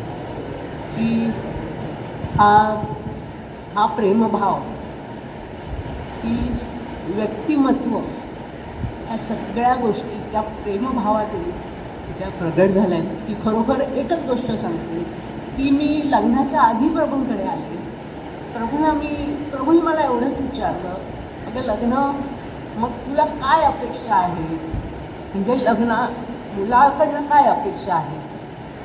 [0.96, 1.10] की
[2.38, 2.52] हा
[3.74, 4.60] हा प्रेमभाव
[6.22, 6.36] की
[7.06, 11.50] व्यक्तिमत्व ह्या सगळ्या गोष्टी त्या प्रेमभावातून
[12.10, 13.28] ज्या प्रगट झाल्या आहेत.
[13.28, 15.04] ती खरोखर एकच गोष्ट सांगते
[15.58, 17.78] की मी लग्नाच्या आधी प्रभूंकडे आले.
[18.54, 19.08] प्रभूला मी
[19.52, 20.94] प्रभूही मला एवढंच विचारलं
[21.48, 21.94] अगं लग्न
[22.78, 24.56] मग तुला काय अपेक्षा आहे?
[25.34, 26.06] म्हणजे लग्न
[26.56, 28.18] मुलाकडनं काय अपेक्षा आहे?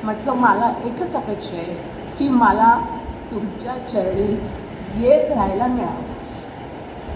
[0.04, 1.74] म्हटलं मला एकच अपेक्षा आहे
[2.18, 2.78] की मला
[3.30, 4.36] तुमच्या चरणी
[4.98, 6.08] येत राहायला मिळावं.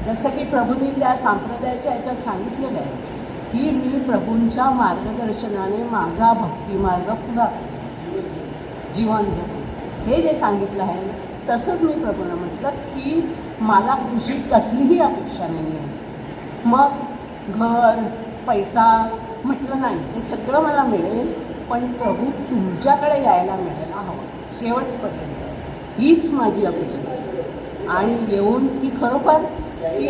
[0.06, 3.13] जसं की प्रभूंनी त्या संप्रदायाच्या याच्यात सांगितलेलं आहे
[3.54, 7.46] की मी प्रभूंच्या मार्गदर्शनाने माझा भक्तिमार्ग पुरा
[8.94, 9.60] जीवन जगू
[10.06, 11.02] हे जे सांगितलं आहे
[11.48, 15.92] तसंच मी प्रभूंना म्हटलं की मला दुसरी कसलीही अपेक्षा नाही आहे
[16.64, 16.88] मग
[17.58, 18.02] घर
[18.46, 18.86] पैसा
[19.44, 21.32] म्हटलं नाही हे सगळं मला मिळेल
[21.70, 24.24] पण प्रभू तुमच्याकडे यायला मिळायला हवं
[24.58, 25.42] शेवटपर्यंत.
[25.98, 27.42] हीच माझी अपेक्षा आहे.
[27.88, 29.38] आणि येऊन ती खरोखर
[29.98, 30.08] की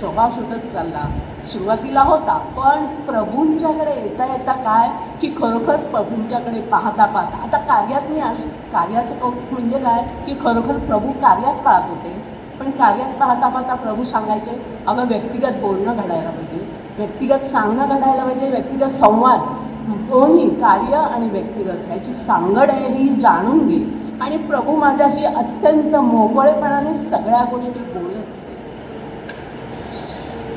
[0.00, 1.04] स्वभाव सुटत चालला.
[1.46, 4.88] सुरुवातीला होता पण प्रभूंच्याकडे येता येता काय?
[5.20, 7.36] की खरोखर प्रभूंच्याकडे पाहता पाहता.
[7.42, 8.42] आता कार्यात मी आली.
[8.72, 10.02] कार्याचं कौतुक म्हणजे काय?
[10.26, 12.24] की खरोखर प्रभू कार्यात पाहत होते.
[12.60, 16.66] पण कार्यात पाहता पाहता प्रभू सांगायचे अगं व्यक्तिगत बोलणं घडायला पाहिजे.
[16.98, 18.48] व्यक्तिगत सांगणं घडायला पाहिजे.
[18.50, 19.40] व्यक्तिगत संवाद.
[19.86, 23.84] दोन्ही कार्य आणि व्यक्तिगत ह्याची सांगड आहे ही जाणून घे.
[24.20, 28.24] आणि प्रभू माझ्याशी अत्यंत मोकळेपणाने सगळ्या गोष्टी बोलत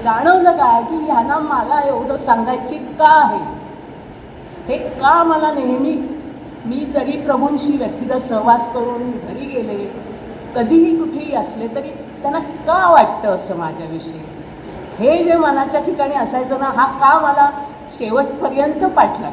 [0.04, 3.40] जाणवलं काय की ह्यांना मला एवढं सांगायची का आहे?
[4.68, 5.94] हे का मला नेहमी?
[6.66, 9.92] मी जरी प्रभूंशी व्यक्तिगत सहवास करून घरी गेले
[10.56, 11.90] कधीही कुठेही असले तरी
[12.22, 14.22] त्यांना का वाटतं असं माझ्याविषयी?
[15.00, 17.50] हे जे मनाच्या ठिकाणी असायचं ना हा का मला
[17.98, 19.32] शेवटपर्यंत पाठला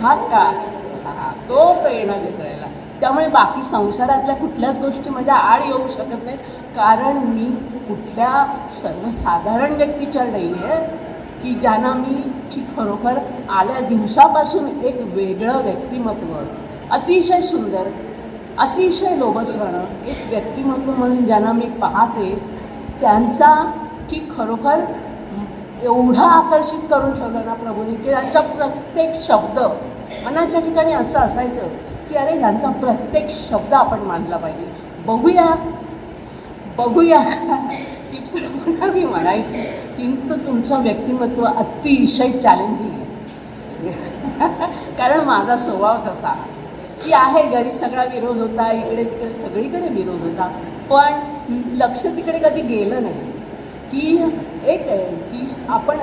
[0.00, 0.50] हा का?
[1.48, 2.40] तो प्रेरणा देत
[3.00, 6.36] त्यामुळे बाकी संसारातल्या कुठल्याच गोष्टी माझ्या आड येऊ शकत नाही
[6.76, 7.44] कारण मी
[7.88, 10.78] कुठल्या सर्वसाधारण व्यक्तीच्या नाही आहे
[11.42, 12.14] की ज्यांना मी
[12.52, 13.18] की खरोखर
[13.50, 16.34] आल्या दिवसापासून एक वेगळं व्यक्तिमत्व
[16.94, 17.88] अतिशय सुंदर
[18.58, 22.34] अतिशय लोभसवाणं एक व्यक्तिमत्व म्हणून ज्यांना मी पाहते
[23.00, 23.54] त्यांचा
[24.10, 24.80] की खरोखर
[25.84, 29.58] एवढं आकर्षित करून ठेवलं ना प्रभूने की त्यांचा प्रत्येक शब्द
[30.24, 31.68] मनाच्या ठिकाणी असं असायचं
[32.08, 34.64] की अरे ह्यांचा प्रत्येक शब्द आपण मानला पाहिजे.
[35.06, 35.46] बघूया
[36.78, 37.20] बघूया
[38.10, 39.62] की प्रभूला मी म्हणायची
[39.96, 44.68] किंतु तुमचं व्यक्तिमत्व अतिशय चॅलेंजिंग आहे.
[44.98, 46.32] कारण माझा स्वभाव तसा.
[47.04, 50.48] की आहे घरी सगळा विरोध होता इकडे तिकडे सगळीकडे विरोध होता.
[50.90, 51.20] पण
[51.76, 53.38] लक्ष तिकडे कधी गेलं नाही.
[53.92, 54.16] की
[54.64, 55.98] एक आहे की आपण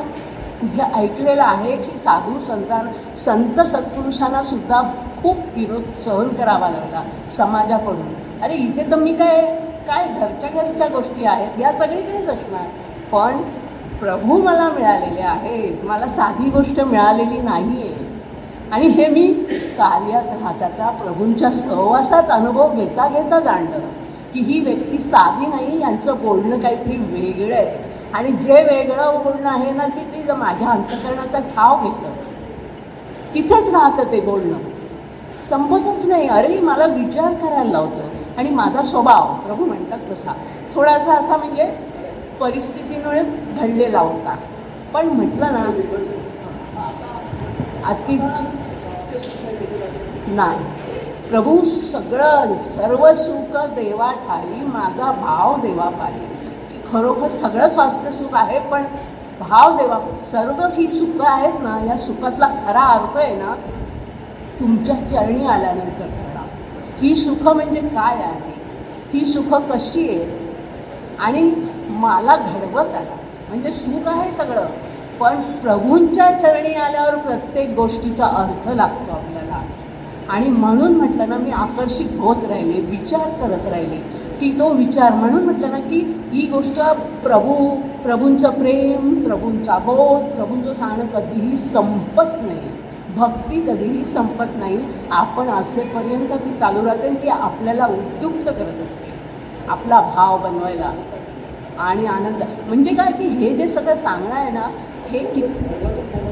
[0.61, 4.81] कुठे ऐकलेलं आहे की साधू संतान संत सत्पुरुषांना सुद्धा
[5.21, 7.03] खूप विरोध सहन करावा लागला
[7.37, 8.13] समाजाकडून.
[8.43, 9.41] अरे इथे तर मी काय
[9.87, 12.65] काय घरच्या घरच्या गोष्टी आहेत या सगळीकडेच असणार.
[13.11, 13.41] पण
[13.99, 18.05] प्रभू मला मिळालेले आहेत मला साधी गोष्ट मिळालेली नाही आहे
[18.71, 19.27] आणि हे मी
[19.77, 23.87] कार्यात राहता प्रभूंच्या सहवासात अनुभव घेता घेता जाणलं.
[24.37, 27.77] की ही व्यक्ती साधी नाही यांचं बोलणं काहीतरी वेगळं आहे.
[28.13, 32.13] आणि जे वेगळं बोलणं आहे ना की ते माझ्या अंतकरणाचा ठाव घेतं.
[33.33, 34.57] तिथेच राहतं ते बोलणं.
[35.49, 36.27] संपतच नाही.
[36.27, 38.07] अरे मला विचार करायला लावतं.
[38.37, 40.33] आणि माझा स्वभाव प्रभू म्हणतात तसा.
[40.75, 41.71] थोडासा असा म्हणजे
[42.39, 43.23] परिस्थितीमुळे
[43.57, 44.35] घडलेला होता
[44.93, 45.65] पण म्हटलं ना
[47.89, 48.17] अति
[50.27, 50.76] नाही.
[51.29, 56.35] प्रभू सगळं सर्व सुख देवा ठाई माझा भाव देवा पाहिजे
[56.91, 58.83] खरोखर सगळं स्वास्थ्य सुख आहे पण
[59.39, 63.55] भाव देवा सर्व ही सुख आहेत ना या सुखातला खरा अर्थ आहे ना
[64.59, 66.45] तुमच्या चरणी आल्यानंतर करा.
[66.97, 68.53] ही सुख म्हणजे काय आहे?
[69.13, 70.55] ही सुख कशी आहे?
[71.19, 71.53] आणि
[71.89, 73.15] मला घडवत आला.
[73.49, 74.65] म्हणजे सुख आहे सगळं
[75.19, 79.61] पण प्रभूंच्या चरणी आल्यावर प्रत्येक गोष्टीचा अर्थ लागतो आपल्याला.
[80.29, 83.97] आणि म्हणून म्हटलं ना मी आकर्षित होत राहिले विचार करत राहिले
[84.39, 85.13] की तो विचार.
[85.13, 85.99] म्हणून म्हटलं ना की
[86.31, 86.79] ही गोष्ट
[87.23, 87.53] प्रभू
[88.03, 92.69] प्रभूंचं प्रेम प्रभूंचा बोध प्रभूंचं सांगणं कधीही संपत नाही.
[93.15, 94.77] भक्ती कधीही संपत नाही.
[95.11, 99.13] आपण असेपर्यंत ती चालू राहते की आपल्याला उद्युक्त करत असते.
[99.67, 100.91] आपला भाव बनवायला.
[101.79, 102.43] आणि आनंद.
[102.67, 104.67] म्हणजे काय की हे जे सगळं सांगणं आहे ना
[105.09, 106.26] हे किती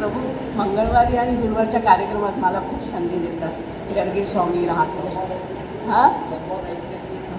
[0.00, 0.20] प्रभू
[0.56, 3.50] मंगळवारी आणि गुरुवारच्या कार्यक्रमात मला खूप संधी देतात.
[3.96, 5.08] गर्गे स्वामी राहतो
[5.90, 6.08] हां?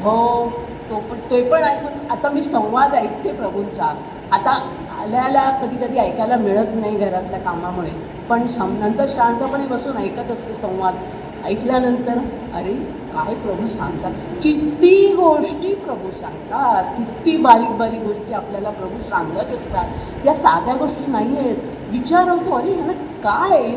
[0.03, 0.49] हो
[0.89, 3.93] तो पण ते पण ऐकून आता मी संवाद ऐकते प्रभूंचा.
[4.31, 4.51] आता
[5.01, 7.91] आल्याला कधी कधी ऐकायला मिळत नाही घरातल्या कामामुळे.
[8.29, 10.95] पण सम नंतर शांतपणे बसून ऐकत असते संवाद.
[11.45, 12.17] ऐकल्यानंतर
[12.53, 12.73] अरे
[13.13, 14.11] काय प्रभू सांगतात?
[14.43, 16.83] किती गोष्टी प्रभू सांगतात.
[16.83, 20.25] किती बारीक बारीक गोष्टी आपल्याला प्रभू सांगत असतात.
[20.25, 21.55] या साध्या गोष्टी नाही आहेत
[21.91, 22.91] विचार होतो अरे ह्याला
[23.23, 23.75] काय?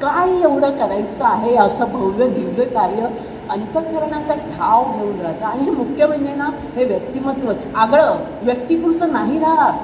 [0.00, 1.56] काय एवढं करायचं आहे?
[1.56, 3.06] असं भव्य दिव्य कार्य
[3.48, 5.44] अंतकरणाचा ठाव घेऊन राहतं.
[5.46, 7.66] आणि हे मुख्य म्हणजे ना हे व्यक्तिमत्वच.
[7.74, 8.16] आगळं.
[8.42, 9.78] व्यक्तिपुरतं नाही राहत.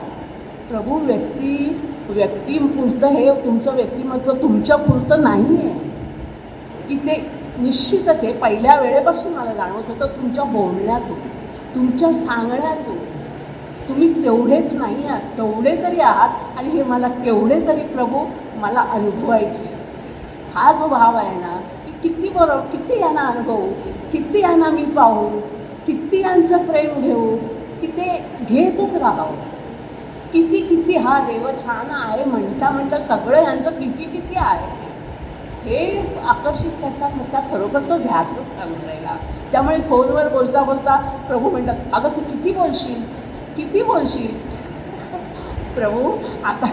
[0.69, 5.75] प्रभू व्यक्ती व्यक्तीपुरतं हे तुमचं व्यक्तिमत्व तुमच्या पुरतं नाही आहे
[6.89, 7.17] की ते
[7.59, 11.19] निश्चितच आहे पहिल्या वेळेपासून मला जाणवत होतं तुमच्या बोलण्यातून
[11.75, 12.97] तुमच्या सांगण्यातून.
[13.89, 18.25] तुम्ही तेवढेच नाही आहात तेवढे तरी आहात आणि हे मला केवढे तरी प्रभू
[18.61, 19.75] मला अनुभवायचे.
[20.55, 23.67] हा जो भाव आहे ना की किती बरोबर किती यांना अनुभवू
[24.13, 25.29] किती यांना मी पाहू
[25.87, 27.37] किती यांचं प्रेम घेऊ
[27.81, 28.07] की ते
[28.43, 29.35] घेतच राहावं.
[30.33, 34.75] किती किती हा देव छान आहे म्हणता म्हणता सगळं यांचं किती किती आहे.
[35.65, 35.79] हे
[36.29, 39.17] आकर्षित करता करता खरोखर तो ध्यासच चालू राहिला
[39.53, 40.97] त्यामुळे फोनवर बोलता बोलता
[41.29, 43.03] प्रभू म्हणतात अगं तू किती बोलशील?
[43.57, 44.35] किती बोलशील?
[45.75, 46.11] प्रभू
[46.45, 46.67] आता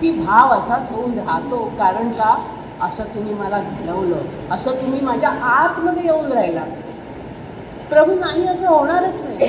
[0.00, 2.34] की भाव असाच होऊन राहतो कारण का?
[2.82, 6.64] असं तुम्ही मला घडवलं असं तुम्ही माझ्या आतमध्ये येऊन राहिला.
[7.90, 9.48] प्रभू नाही असं होणारच नाही.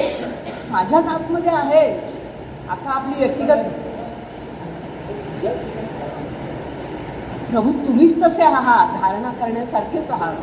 [0.70, 1.84] माझ्याच आतमध्ये आहे.
[2.70, 3.70] आता आपली व्यक्तिगत
[7.52, 10.36] प्रभू तुम्हीच तसे आहात धारणा करण्यासारखेच आहात.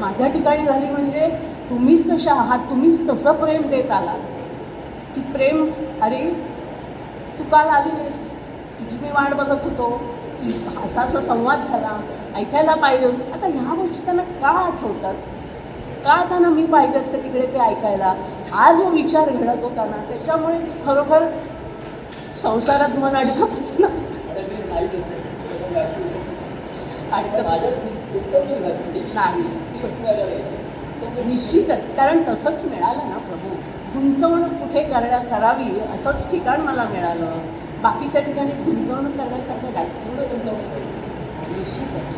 [0.00, 1.28] माझ्या ठिकाणी झाली म्हणजे
[1.70, 4.18] तुम्हीच तसे आहात तुम्हीच तसं प्रेम देत आलात.
[5.14, 5.70] की प्रेम
[6.02, 6.20] अरे
[7.38, 8.26] तू काल आलेलीस.
[8.78, 10.00] तुझी मी वाट बघत होतो.
[10.40, 10.48] की
[10.84, 12.00] असा असा संवाद झाला.
[12.36, 15.14] ऐकायला पाहिजे आता ह्या गोष्टी त्यांना का आठवतात?
[16.04, 18.14] का त्यांना मी पाहिजे असं तिकडे ते ऐकायला?
[18.52, 21.26] हा जो विचार घडत होता ना त्याच्यामुळेच खरोखर
[22.42, 23.86] संसारात मन अडकतच ना.
[29.14, 29.42] नाही.
[31.26, 31.80] निश्चितच.
[31.96, 33.31] कारण तसंच मिळालं ना.
[34.02, 37.30] गुंतवणूक कुठे करा करावी असंच ठिकाण मला मिळालं.
[37.82, 39.84] बाकीच्या ठिकाणी गुंतवणूक करण्यासारखं काय?
[39.84, 42.14] थोडं गुंतवणूक निश्चितच.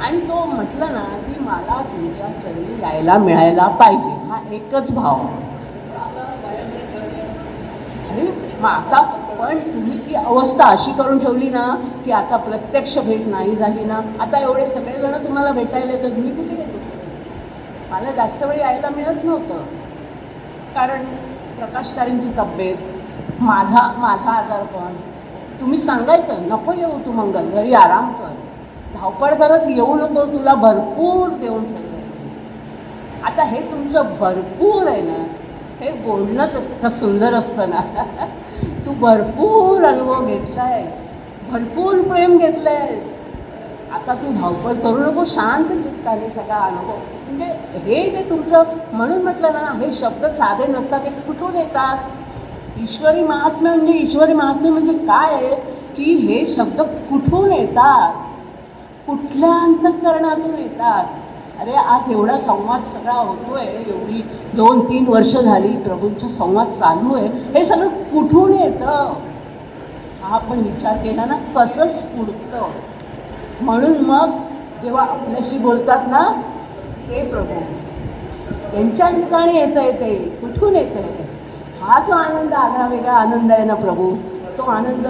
[0.00, 4.10] आणि तो म्हटलं ना की मला तुमच्या चरणी यायला मिळायला पाहिजे.
[4.10, 5.20] हा एकच भाव.
[8.10, 8.26] आणि
[8.60, 9.00] मग आता
[9.40, 14.00] पण तुम्ही ती अवस्था अशी करून ठेवली ना की आता प्रत्यक्ष भेट नाही झाली ना.
[14.20, 16.10] आता एवढे सगळेजण तुम्हाला भेटायला येतात.
[16.10, 16.78] मी कुठे येतो?
[17.90, 19.62] मला जास्त वेळ यायला मिळत नव्हतं.
[20.74, 24.94] कारण प्रकाश प्रकाशतारींची तब्येत माझा माझा आजारपण
[25.60, 28.32] तुम्ही सांगायचं नको येऊ तू मंगल घरी आराम कर.
[28.94, 31.92] धावपळ करत येऊ नको तुला भरपूर देऊन ठेवलं
[33.26, 35.22] आता हे तुमचं भरपूर आहे ना
[35.80, 37.80] हे बोलणंच असतं सुंदर असतं ना?
[38.86, 40.88] तू भरपूर अनुभव घेतलायस
[41.50, 43.12] भरपूर प्रेम घेतलंयस.
[43.92, 46.98] आता तू धावपळ करू नको शांत चित्ताने सगळा अनुभव.
[47.34, 48.62] म्हणजे हे जे तुमचं
[48.92, 51.96] म्हणून म्हटलं ना हे शब्द साधे नसतात ते कुठून येतात?
[52.78, 55.54] ईश्वरी महात्म्य म्हणजे ईश्वरी महात्म्य म्हणजे काय आहे?
[55.96, 56.80] की हे शब्द
[57.10, 58.12] कुठून येतात?
[59.06, 61.04] कुठल्या अंतकरणातून येतात?
[61.60, 64.22] अरे आज एवढा संवाद सगळा होतोय एवढी
[64.54, 69.12] दोन तीन वर्ष झाली प्रभूंचा संवाद चालू आहे हे सगळं कुठून येतं?
[70.22, 72.70] हा आपण विचार केला ना कसं पुरतं
[73.60, 74.30] म्हणून मग
[74.82, 76.20] जेव्हा आपल्याशी बोलतात ना
[77.08, 77.60] हे प्रभू
[78.70, 81.22] त्यांच्या ठिकाणी येतं येते कुठून येतं आहे
[81.80, 84.14] हा जो आनंद आगळा वेगळा आनंद आहे ना प्रभू
[84.58, 85.06] तो आनंद?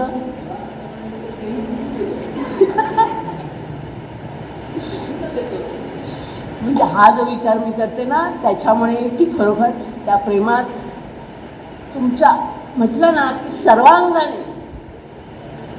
[6.63, 9.71] म्हणजे हा जो विचार मी करते ना त्याच्यामुळे की खरोखर
[10.07, 10.65] त्या प्रेमात
[11.95, 12.31] तुमच्या
[12.77, 14.43] म्हटलं ना की सर्वांगाने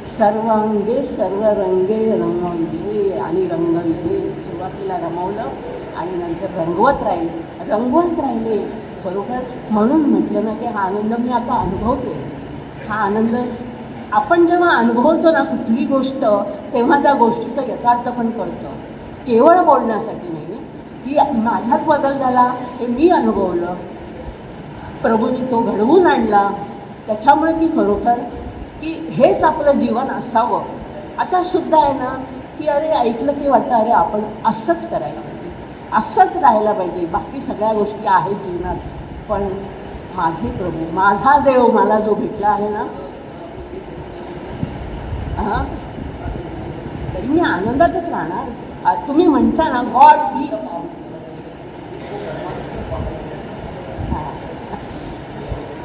[0.09, 5.49] सर्वांगे सर्व रंगे रंगवले आणि रंगवले सुरुवातीला रमवलं
[5.97, 7.27] आणि नंतर रंगवत राहील.
[7.69, 8.85] रंगवत राहिले.
[9.03, 9.39] खरोखर
[9.71, 12.25] म्हणून म्हटलं ना की हा आनंद मी आता अनुभवते.
[12.89, 13.35] हा आनंद
[14.11, 16.25] आपण जेव्हा अनुभवतो ना कुठली गोष्ट
[16.73, 18.69] तेव्हा त्या गोष्टीचं यथार्थ पण कळतं.
[19.27, 20.45] केवळ बोलण्यासाठी नाही.
[21.05, 23.73] की माझ्यात बदल झाला हे मी अनुभवलं.
[25.01, 26.49] प्रभूने तो घडवून आणला.
[27.07, 28.13] त्याच्यामुळे ती खरोखर
[28.81, 30.63] की हेच आपलं जीवन असावं.
[31.17, 32.17] आता सुद्धा आहे ना
[32.59, 35.21] की अरे ऐकलं की वाटतं अरे आपण असंच करायला
[35.95, 37.05] असंच राहायला पाहिजे.
[37.05, 38.75] बाकी सगळ्या गोष्टी आहेत जीवनात.
[39.29, 39.47] पण
[40.15, 42.83] माझे प्रभू माझा देव मला जो भेटला आहे ना
[45.37, 45.63] हां?
[47.13, 48.95] तरी मी आनंदातच राहणार.
[49.07, 50.73] तुम्ही म्हणता ना गॉड इज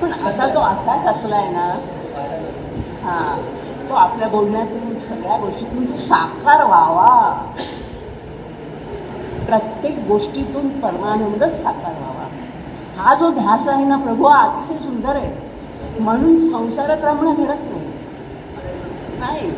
[0.01, 1.65] पण आता तो असाच असला आहे ना
[3.05, 3.39] हां
[3.89, 7.09] तो आपल्या बोलण्यातून सगळ्या गोष्टीतून तो साकार व्हावा.
[9.51, 12.27] प्रत्येक गोष्टीतून परमानंदच साकार व्हावा
[12.97, 15.31] हा जो ध्यास आहे ना प्रभू हा अतिशय सुंदर आहे.
[16.01, 17.83] म्हणून संसारात रमणं घडत नाही.
[19.19, 19.51] नाही.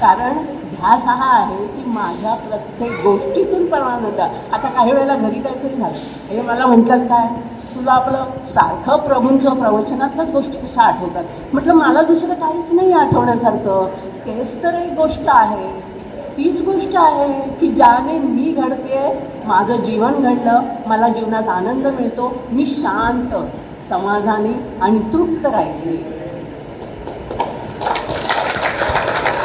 [0.00, 0.32] कारण
[0.70, 4.20] ध्यास हा आहे की माझ्या प्रत्येक गोष्टीतून परमानंद.
[4.52, 5.94] आता काही वेळेला घरी काहीतरी झालं.
[6.28, 7.26] हे मला म्हटलं काय?
[7.74, 11.24] तुला आपलं सारखं प्रभूंचं प्रवचनातल्याच गोष्टी कशा आठवतात?
[11.52, 13.86] म्हटलं मला दुसरं काहीच नाही आठवण्यासारखं.
[14.26, 15.93] तेच तर एक गोष्ट आहे.
[16.36, 19.02] तीच गोष्ट आहे की ज्याने मी घडते
[19.44, 23.34] माझं जीवन घडलं मला जीवनात आनंद मिळतो मी शांत
[23.88, 25.96] समाधानी आणि तृप्त राहिली